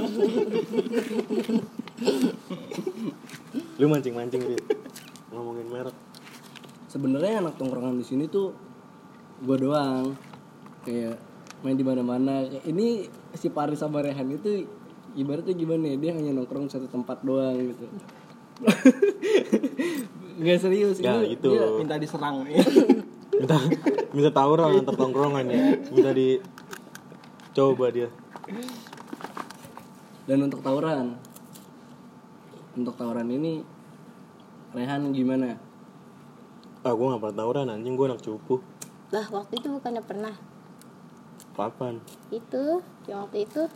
[3.77, 4.65] Lu mancing-mancing Rit.
[5.31, 5.97] Ngomongin merek.
[6.87, 8.51] sebenarnya anak tongkrongan di sini tuh
[9.41, 10.11] gue doang
[10.83, 11.23] kayak
[11.61, 14.67] main di mana-mana Kayak ini si Paris sama Rehan itu
[15.13, 17.87] ibaratnya gimana ya dia hanya nongkrong satu tempat doang gitu
[20.43, 21.47] nggak serius Ya, Ini itu.
[21.49, 22.43] dia- minta diserang
[23.39, 23.57] minta
[24.11, 26.43] minta tawuran antar tongkrongan ya minta di
[27.55, 28.09] coba dia.
[30.27, 31.19] Dan untuk tawuran.
[32.79, 33.67] Untuk tawuran ini
[34.71, 35.59] Rehan gimana?
[36.87, 37.99] Ah gue gak pernah tawuran anjing.
[37.99, 38.63] Gue anak cupu.
[39.11, 40.35] Lah waktu itu bukannya pernah?
[41.59, 41.99] Kapan?
[42.31, 42.79] Itu
[43.11, 43.67] yang waktu itu?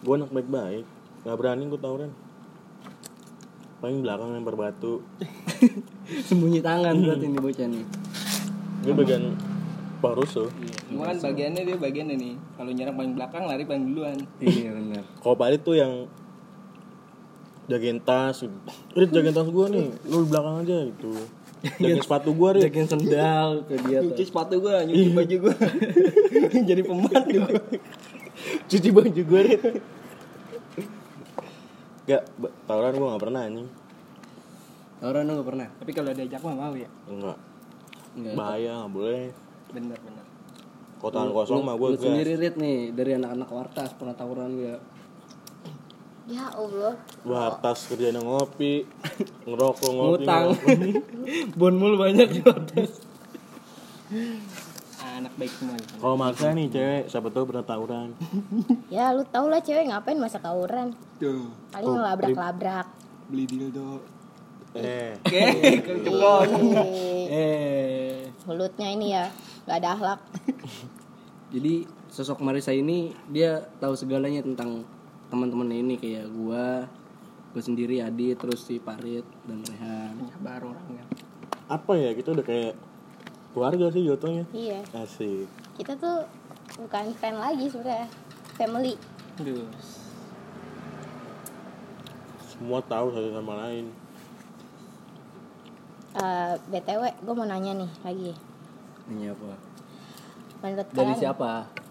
[0.00, 0.88] Gue anak baik-baik.
[1.28, 2.10] Gak berani gue tawuran.
[3.78, 5.04] Paling belakang lempar batu.
[6.26, 7.84] Sembunyi tangan berarti ini bocah nih.
[8.82, 9.36] Gue bagian
[9.98, 10.46] paruso
[10.86, 12.34] cuma kan bagiannya dia bagiannya nih.
[12.54, 14.18] Kalau nyerang paling belakang lari paling duluan.
[14.40, 15.04] Iya benar.
[15.20, 15.92] Kalau Pak tuh yang
[17.68, 18.46] jagain tas.
[18.96, 19.86] Rit jagain tas gue nih.
[20.08, 21.12] Lu di belakang aja gitu.
[21.82, 22.62] Jagain sepatu gue Rit.
[22.70, 24.14] Jagain sendal ke dia tuh.
[24.14, 25.54] Cuci sepatu gua nyuci baju gua.
[26.70, 27.40] Jadi pembantu.
[28.70, 29.62] Cuci baju gue Rit.
[32.08, 32.22] Gak,
[32.64, 33.68] tawuran gue gak pernah anjing.
[34.98, 35.68] Tawuran lu nggak pernah?
[35.78, 36.90] Tapi kalau diajak mah mau ya.
[37.06, 37.38] Enggak,
[38.18, 38.34] Enggak.
[38.34, 39.22] bahaya gak boleh
[39.72, 40.24] bener bener.
[40.98, 44.80] Tangan kosong mah gue sendiri Rit nih dari anak-anak wartas pernah tawuran gak
[46.28, 46.94] ya allah.
[47.24, 48.84] Gue atas kerjaan ngopi
[49.46, 50.46] Ngerokok ngopi ngutang.
[51.60, 53.00] bon mulu banyak di wartas
[54.98, 58.08] Ah, anak baik semua Kalau maksa nih cewek, siapa tahu pernah tawuran.
[58.94, 60.96] Ya lu tau lah cewek ngapain masa tawuran?
[61.22, 61.46] Tuh.
[61.70, 62.86] Paling ngelabrak-labrak.
[63.30, 64.17] Beli dildo
[64.78, 65.42] Eh, oke
[65.84, 68.12] keceplosan Eh, eh
[68.48, 69.28] mulutnya ini ya
[69.68, 70.20] gak ada akhlak.
[71.54, 74.88] Jadi sosok Marisa ini dia tahu segalanya tentang
[75.28, 76.88] teman-teman ini kayak gua
[77.52, 80.16] gue sendiri Adi terus si Parit dan Rehan.
[80.40, 81.04] Baru orangnya.
[81.68, 82.74] Apa ya kita udah kayak
[83.52, 84.44] keluarga sih jatuhnya.
[84.52, 84.80] Iya.
[84.96, 85.48] Asik.
[85.76, 86.24] Kita tuh
[86.80, 88.08] bukan friend lagi sebenarnya
[88.56, 88.94] family.
[89.40, 89.68] Duh.
[92.48, 93.92] Semua tahu satu sama lain
[96.16, 98.32] Eh, btw gue mau nanya nih lagi.
[99.12, 99.52] Ini apa?
[100.64, 101.50] Menurut dari kalian siapa?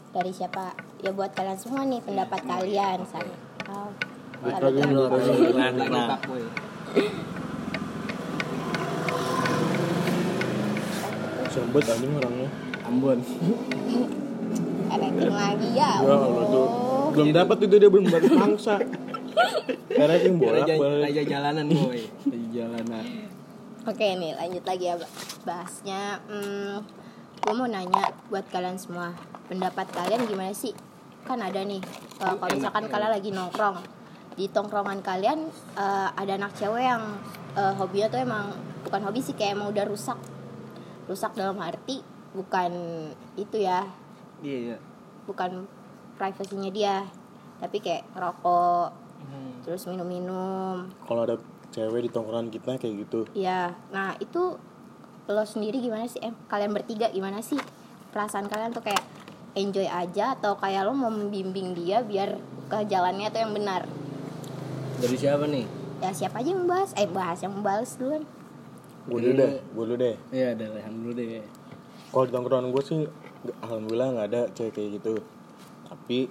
[0.10, 0.73] Dari siapa?
[1.06, 3.38] Ya buat kalian semua nih pendapat kalian misalnya
[3.69, 3.93] oh,
[4.41, 5.06] Lagi dulu,
[5.93, 6.17] Nah,
[11.53, 12.49] sempet anjing orangnya.
[12.89, 13.19] Ambon.
[14.97, 16.67] Ranking lagi ya Ya Allah tuh.
[17.13, 18.82] Belum dapat itu dia belum dapat mangsa.
[19.97, 20.65] Karena yang bolak
[21.06, 22.01] raja, jalanan boy.
[22.25, 23.37] Di jalanan
[23.88, 25.00] Oke nih lanjut lagi ya
[25.47, 26.19] bahasnya.
[26.28, 26.84] Hmm,
[27.39, 29.15] gue mau nanya buat kalian semua.
[29.47, 30.76] Pendapat kalian gimana sih?
[31.23, 31.80] Kan ada nih
[32.19, 33.80] eh, kalau misalkan kalian lagi nongkrong.
[34.36, 35.39] Di tongkrongan kalian
[35.80, 37.15] eh, ada anak cewek yang
[37.56, 38.52] eh, hobinya tuh emang
[38.84, 40.19] bukan hobi sih kayak emang udah rusak.
[41.08, 42.04] Rusak dalam arti
[42.36, 42.71] bukan
[43.39, 43.88] itu ya.
[44.43, 44.78] Iya iya.
[45.23, 45.63] Bukan
[46.19, 47.08] privasinya dia
[47.63, 49.65] tapi kayak rokok Hmm.
[49.65, 50.93] terus minum-minum.
[51.04, 54.56] Kalau ada cewek di tongkrongan kita kayak gitu Ya, nah itu
[55.27, 56.19] lo sendiri gimana sih?
[56.19, 57.60] Eh, kalian bertiga gimana sih?
[58.10, 59.03] Perasaan kalian tuh kayak
[59.53, 63.82] enjoy aja atau kayak lo mau membimbing dia biar ke jalannya tuh yang benar?
[64.97, 65.65] dari siapa nih
[65.97, 66.93] Ya siapa aja yang membahas?
[66.93, 68.25] Eh bahas yang membahas duluan.
[69.06, 71.39] Gue dulu deh, gue dulu deh Iya ada Rehan dulu deh
[72.08, 72.99] Kalau di tongkrongan gue sih
[73.62, 75.13] Alhamdulillah nggak ada cewek kayak gitu
[75.88, 76.27] Tapi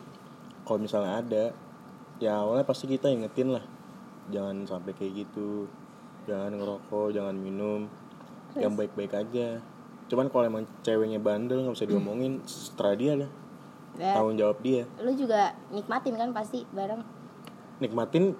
[0.61, 1.45] kalau misalnya ada
[2.19, 3.65] Ya awalnya pasti kita ingetin lah
[4.31, 5.71] Jangan sampai kayak gitu.
[6.27, 7.87] Jangan ngerokok, jangan minum.
[8.59, 9.63] Yang baik-baik aja.
[10.07, 13.31] Cuman kalau emang ceweknya bandel nggak bisa diomongin Setelah dia lah.
[13.97, 14.85] Ya, Tanggung jawab dia.
[15.01, 17.01] lo juga nikmatin kan pasti bareng.
[17.81, 18.37] Nikmatin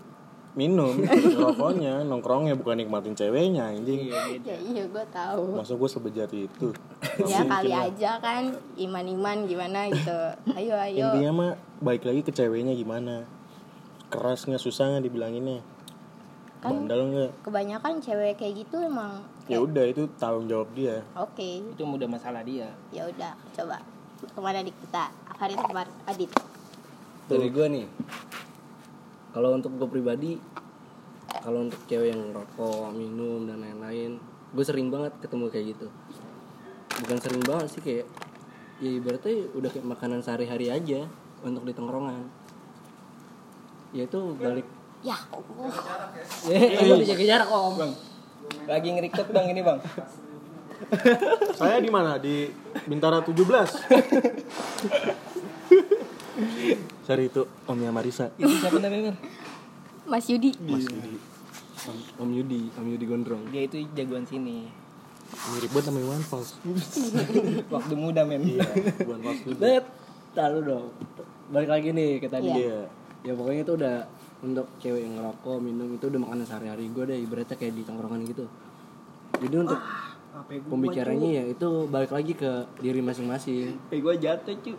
[0.57, 0.93] minum
[1.43, 4.13] Rokoknya, nongkrongnya Bukan nikmatin ceweknya anjing.
[4.45, 5.57] Ya iya gue tahu.
[5.57, 6.77] Masa gue sebejat itu.
[7.25, 10.19] Ya kali aja kan iman-iman gimana gitu.
[10.53, 11.09] Ayo ayo.
[11.13, 13.25] Intinya mah baik lagi ke ceweknya gimana?
[14.13, 15.76] Keras nggak susah nggak dibilanginnya
[16.61, 17.31] Kan- Bandel nggak?
[17.45, 21.05] Kebanyakan cewek kayak gitu emang Ya udah itu tanggung jawab dia.
[21.15, 21.63] Oke.
[21.63, 22.67] itu mudah masalah dia.
[22.91, 23.79] Ya udah coba.
[24.17, 24.75] Ke mana dik?
[24.75, 25.13] Kita?
[25.37, 26.33] Farid apa Adit?
[27.27, 27.87] dari gue nih
[29.35, 30.39] kalau untuk gue pribadi
[31.43, 34.17] kalau untuk cewek yang rokok minum dan lain-lain
[34.55, 35.87] gue sering banget ketemu kayak gitu.
[37.03, 38.07] Bukan sering banget sih kayak
[38.81, 41.05] ya ibaratnya udah kayak makanan sehari-hari aja
[41.45, 42.25] untuk di tongkrongan.
[43.93, 44.65] Ya itu balik
[45.05, 45.17] Ya.
[45.17, 45.73] Allah.
[46.53, 47.75] eh eh, jaga jarak om.
[47.77, 47.93] Bang.
[48.67, 49.79] Lagi ngerikut bang ini bang.
[51.59, 52.21] Saya di mana?
[52.21, 52.53] Di
[52.85, 53.33] Bintara 17
[57.09, 59.17] Sorry itu Omnya Marisa itu siapa namanya?
[60.05, 60.53] Mas Yudi.
[60.61, 61.17] Mas Yudi.
[61.87, 63.43] Om, om Yudi om Yudi gondrong.
[63.49, 64.69] Dia itu jagoan sini.
[65.55, 66.61] Mirip banget sama Iwan Fals.
[67.75, 68.43] Waktu muda men.
[68.45, 68.69] Iya
[69.01, 69.87] Iwan Fals
[70.37, 70.93] taruh dong.
[71.49, 72.53] Balik lagi nih ke tadi.
[72.53, 72.85] Iya.
[73.25, 73.97] ya pokoknya itu udah
[74.47, 76.87] untuk cewek yang ngerokok minum itu udah makanan sehari-hari.
[76.95, 78.47] Gue deh ibaratnya kayak di tongkrongan gitu.
[79.43, 79.81] Jadi untuk
[80.37, 83.75] HP gue pembicaranya ya itu balik lagi ke diri masing-masing.
[83.91, 84.75] HP gue jatuh cuy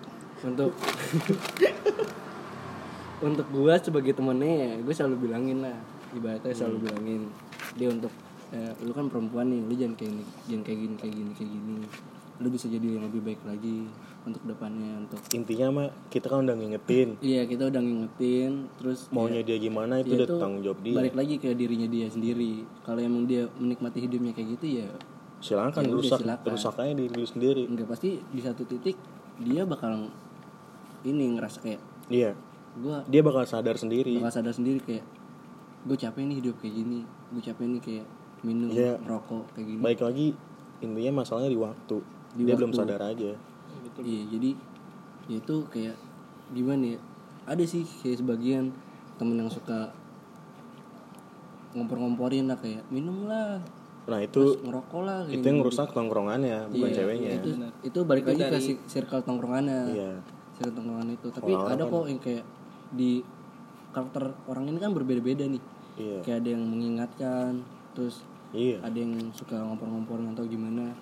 [0.45, 0.71] untuk
[3.27, 5.77] untuk gue sebagai temennya ya gue selalu bilangin lah.
[6.15, 7.21] Ibaratnya selalu bilangin
[7.75, 8.13] dia untuk
[8.55, 11.51] eh, lu kan perempuan nih lu jangan kayak gini jangan kayak gini kayak gini kayak
[11.51, 11.75] gini.
[12.37, 13.89] Lu bisa jadi yang lebih baik lagi
[14.27, 17.15] untuk depannya untuk intinya mah kita kan udah ngingetin.
[17.17, 20.95] Iya kita udah ngingetin terus maunya dia gimana itu dia udah tanggung jawab dia.
[20.99, 22.67] balik lagi ke dirinya dia sendiri.
[22.83, 24.89] Kalau emang dia menikmati hidupnya kayak gitu ya
[25.37, 26.49] silakan Ya rusak silakan.
[26.49, 27.63] rusak aja diri lu sendiri.
[27.65, 28.97] Enggak pasti di satu titik
[29.37, 30.09] dia bakal
[31.01, 32.33] ini ngerasa kayak iya.
[32.75, 34.17] gue dia bakal sadar sendiri.
[34.17, 35.05] bakal sadar sendiri kayak
[35.85, 36.99] gue capek nih hidup kayak gini
[37.31, 38.05] gue capek nih kayak
[38.41, 38.97] minum Iya.
[38.99, 39.81] merokok kayak gini.
[39.81, 40.27] Baik lagi
[40.77, 41.97] intinya masalahnya di waktu.
[42.33, 42.59] Di dia waktu.
[42.59, 43.31] belum sadar aja
[44.01, 44.49] iya jadi
[45.27, 45.95] ya itu kayak
[46.49, 46.99] gimana ya?
[47.45, 48.71] Ada sih kayak sebagian
[49.15, 49.91] temen yang suka
[51.73, 53.59] ngompor-ngomporin lah kayak minum lah
[54.07, 57.29] nah itu ngerokok lah itu yang rusak tongkrongannya bukan Iya, ceweknya.
[57.37, 57.49] itu
[57.83, 59.81] itu balik lagi ke si- circle tongkrongannya.
[59.91, 60.11] Iya.
[60.55, 61.27] Circle tongkrongan itu.
[61.27, 62.45] Tapi Orang-orang ada kan- kok yang kayak
[62.87, 63.11] di
[63.91, 65.63] karakter orang ini kan berbeda-beda nih.
[65.99, 66.17] Iya.
[66.23, 67.51] Kayak ada yang mengingatkan
[67.91, 68.23] terus
[68.55, 68.79] iya.
[68.79, 70.95] ada yang suka ngompor-ngomporin atau gimana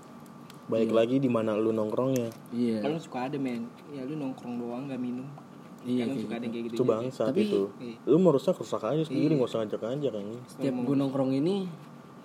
[0.66, 2.30] baik lagi di mana lu nongkrongnya.
[2.50, 2.82] Iya.
[2.82, 3.70] Kan lu suka ada men.
[3.90, 5.26] Ya lu nongkrong doang gak minum.
[5.86, 7.62] Iya, Kan suka ada yang kayak gitu itu bangsat Tapi- itu.
[7.78, 7.96] Iya.
[8.10, 11.70] lu mau rusak rusak aja sendiri nggak usah ngajak ngajak ini setiap gue nongkrong ini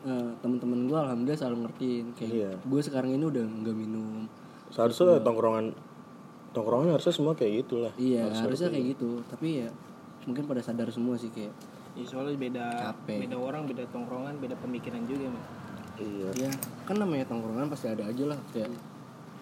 [0.00, 2.06] eh, teman-teman gue alhamdulillah selalu ngertiin.
[2.16, 2.50] Kayak Iya.
[2.56, 4.24] gue sekarang ini udah nggak minum.
[4.72, 5.76] Seharusnya tongkrongan
[6.50, 7.92] tongkrongan harusnya semua kayak gitulah.
[7.94, 9.20] Iya harusnya kayak gitu.
[9.28, 9.68] tapi ya
[10.24, 11.52] mungkin pada sadar semua sih kayak
[11.90, 13.26] Ya soalnya beda Capek.
[13.26, 15.42] Beda orang, beda tongkrongan, beda pemikiran juga men
[16.00, 16.28] iya.
[16.48, 16.52] Ya
[16.88, 18.72] kan namanya tongkrongan pasti ada aja lah kayak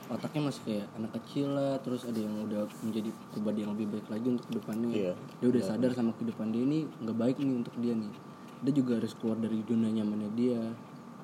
[0.08, 4.06] otaknya masih kayak anak kecil lah terus ada yang udah menjadi pribadi yang lebih baik
[4.08, 4.88] lagi untuk ke depannya.
[4.92, 5.12] Iya.
[5.40, 8.12] dia udah sadar sama kehidupan dia ini nggak baik nih untuk dia nih.
[8.58, 10.60] Dia juga harus keluar dari zona nyamannya dia.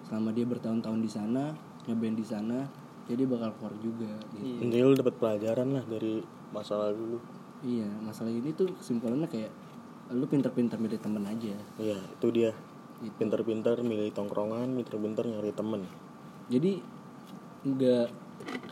[0.05, 2.59] Selama dia bertahun-tahun di sana ngeband di sana
[3.05, 4.65] jadi bakal keluar juga gitu.
[4.65, 6.25] intinya lu dapat pelajaran lah dari
[6.57, 7.19] masa lalu lu
[7.61, 9.53] iya masalah ini tuh kesimpulannya kayak
[10.13, 11.57] lu pinter-pinter milih temen aja.
[11.81, 12.53] Iya itu dia
[13.05, 13.17] Gitu.
[13.21, 15.85] pinter-pinter milih tongkrongan pinter-pinter nyari temen.
[16.49, 16.81] Jadi
[17.65, 18.09] nggak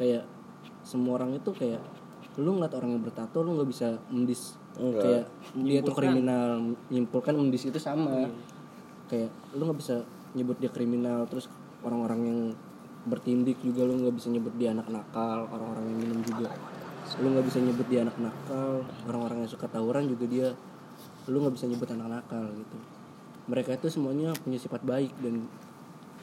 [0.00, 0.24] kayak
[0.84, 1.80] semua orang itu kayak
[2.40, 4.56] lu ngeliat orang yang bertato lu nggak bisa mendis.
[4.80, 5.04] Enggak.
[5.04, 5.24] kayak
[5.60, 8.24] dia tuh kriminal menyimpulkan mendis itu sama.
[9.12, 10.00] Kayak lu nggak bisa
[10.32, 11.52] nyebut dia kriminal terus
[11.84, 12.40] orang-orang yang
[13.04, 16.48] bertindik juga lu nggak bisa nyebut dia anak nakal orang-orang yang minum juga.
[17.20, 20.48] Lu nggak bisa nyebut dia anak nakal orang-orang yang suka tawuran juga dia
[21.28, 23.01] lu nggak bisa nyebut anak nakal gitu
[23.52, 25.44] mereka itu semuanya punya sifat baik dan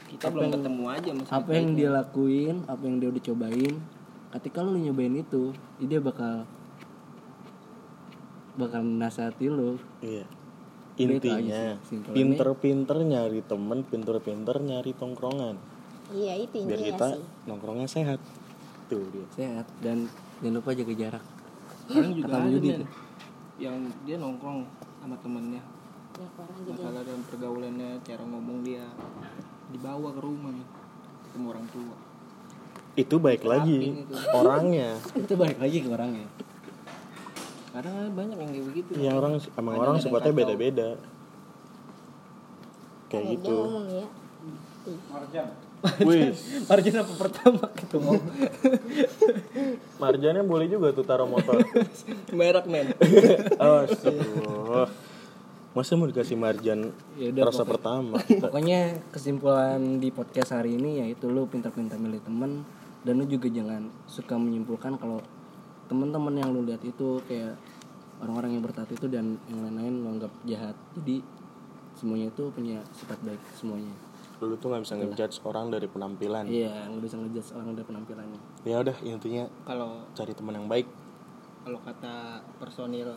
[0.10, 3.74] Kita belum ketemu aja apa yang dia lakuin apa yang dia udah cobain.
[4.34, 6.50] Ketika lu nyobain itu dia bakal
[8.58, 9.78] bakal nasihati lu.
[10.02, 10.26] Iya.
[10.98, 11.78] Intinya
[12.10, 15.62] pinter-pinter nyari temen pinter-pinter nyari tongkrongan.
[16.10, 17.24] Iya itu biar kita sih.
[17.46, 18.18] nongkrongnya sehat.
[18.89, 19.30] Tuh dia.
[19.38, 20.10] Sehat dan
[20.42, 21.26] jangan lupa jaga jarak.
[21.86, 22.86] Sekarang juga Kata ada.
[23.62, 23.76] Yang
[24.10, 24.65] dia nongkrong
[25.06, 25.62] sama temennya
[26.19, 28.86] ya orang jadi Masalah dalam pergaulannya, cara ngomong dia.
[29.71, 30.51] Dibawa ke rumah
[31.29, 31.95] Ketemu orang tua.
[32.99, 33.79] Itu baik lagi.
[34.39, 34.99] orangnya.
[35.15, 36.27] Itu balik lagi ke orangnya.
[37.69, 38.89] Kadang ada banyak yang kayak begitu.
[38.97, 40.89] Yang orang emang orang sifatnya beda-beda.
[43.08, 43.55] Kayak Ada gitu.
[45.32, 45.45] ya.
[46.03, 46.36] Wih.
[46.69, 48.19] Margin apa pertama ketemu
[49.95, 51.55] marjannya boleh juga tuh taruh motor.
[52.38, 52.91] Merek men.
[53.55, 54.88] Aduh.
[55.80, 58.20] Masa mau dikasih marjan Ya udah, rasa pertama?
[58.44, 62.68] pokoknya kesimpulan di podcast hari ini yaitu lu pintar-pintar milih temen
[63.08, 65.24] dan lu juga jangan suka menyimpulkan kalau
[65.88, 67.56] teman-teman yang lu lihat itu kayak
[68.20, 70.76] orang-orang yang bertato itu dan yang lain-lain lu anggap jahat.
[71.00, 71.24] Jadi
[71.96, 73.96] semuanya itu punya sifat baik semuanya.
[74.44, 76.44] Lu tuh nggak bisa ngejudge orang dari penampilan.
[76.52, 80.88] Iya nggak bisa ngejudge orang dari penampilannya ya udah intinya Kalau cari teman yang baik.
[81.60, 83.16] kalau kata personil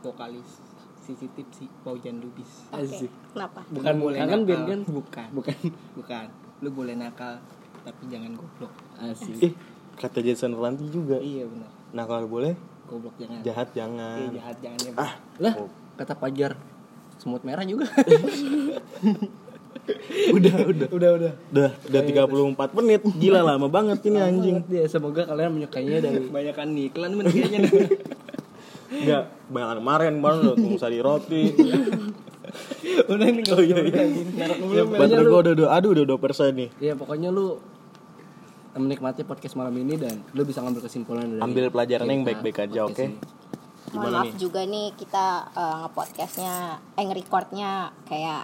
[0.00, 0.63] vokalis
[1.04, 2.64] Sisi Tipsi Paujan Lubis.
[2.70, 3.12] Asik.
[3.30, 3.60] kenapa?
[3.68, 4.64] Bukan Lu boleh kangen nakal.
[4.64, 5.28] kan Bukan.
[5.30, 5.56] bukan.
[5.94, 6.26] Bukan.
[6.58, 7.34] Lu boleh nakal
[7.80, 8.72] Tapi jangan goblok.
[8.96, 9.36] Asik.
[9.38, 9.52] Eh
[9.94, 11.20] kata Jason Ranti juga.
[11.20, 11.68] Iya benar.
[11.92, 12.56] Nah kalau boleh.
[12.84, 13.40] Goblok jangan.
[13.40, 15.68] Jahat Iya jangan jahat jangan ya ah lah Oh.
[15.94, 16.56] kata Pajar
[17.16, 17.84] semut merah juga.
[20.32, 20.88] Udah udah.
[20.88, 21.32] Udah udah.
[21.52, 22.02] Udah udah
[22.56, 23.00] 34 menit.
[23.14, 24.56] Gila lama banget ini anjing.
[24.64, 24.88] dia.
[24.88, 27.68] Semoga kalian menyukainya dari Banyakan iklan men kayaknya
[28.86, 31.42] Enggak, banyak kemarin baru lo tunggu sari roti.
[33.10, 34.02] Udah ini Oh iya iya.
[34.06, 36.68] Merek Ya, baterai gua udah udah aduh udah 2 persen nih.
[36.78, 37.58] ya pokoknya lu
[38.74, 42.84] menikmati podcast malam ini dan lu bisa ngambil kesimpulan dari Ambil pelajaran yang baik-baik aja,
[42.84, 43.06] oke?
[43.06, 43.18] mohon
[43.86, 44.34] Gimana maaf nih?
[44.36, 46.54] juga nih kita eh, nge-podcastnya
[46.92, 47.70] eh nge-recordnya
[48.04, 48.42] kayak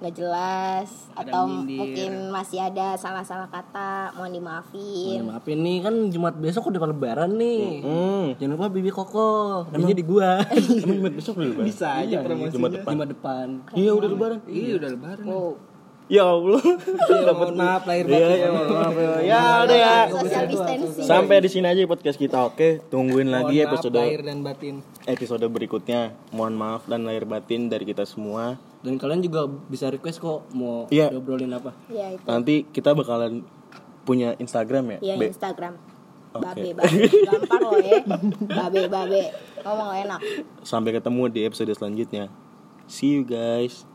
[0.00, 1.76] nggak jelas Ada atau nyindir.
[1.76, 7.30] mungkin masih ada salah-salah kata mohon dimaafin Mohon maafin nih kan Jumat besok udah lebaran
[7.36, 7.84] nih.
[7.84, 8.24] Hmm.
[8.34, 9.30] Jangan lupa bibi koko.
[9.68, 10.40] Namanya di gua.
[10.50, 11.66] Emang Jumat besok udah lebaran?
[11.68, 12.54] Bisa aja Iya, promosinya.
[12.56, 12.92] Jumat depan.
[12.96, 13.46] Jumat depan.
[13.72, 14.38] Iya udah lebaran.
[14.46, 15.24] Iya udah lebaran.
[15.24, 15.52] wow
[16.10, 16.58] Ya Allah.
[17.06, 18.34] Ya, mohon maaf lahir Iya, batin.
[18.34, 19.10] ya, maaf ya.
[19.22, 19.96] Ya udah ya.
[21.00, 22.42] Sampai di sini aja podcast kita.
[22.42, 24.82] Oke, tungguin Mohon lagi maaf episode lahir dan batin.
[25.10, 26.14] Episode berikutnya.
[26.30, 28.56] Mohon maaf dan lahir batin dari kita semua.
[28.80, 31.10] Dan kalian juga bisa request kok mau Iya.
[31.10, 31.74] diobrolin apa.
[31.86, 33.44] ya itu Nanti kita bakalan
[34.02, 34.98] punya Instagram ya.
[35.02, 35.28] ya Be.
[35.28, 35.76] Instagram
[36.30, 36.46] Oke.
[36.46, 38.00] babe babe gampang loh ya
[38.64, 39.22] babe babe
[39.60, 40.20] ngomong enak
[40.62, 42.30] Sampai ketemu di episode selanjutnya.
[42.86, 43.89] See you guys.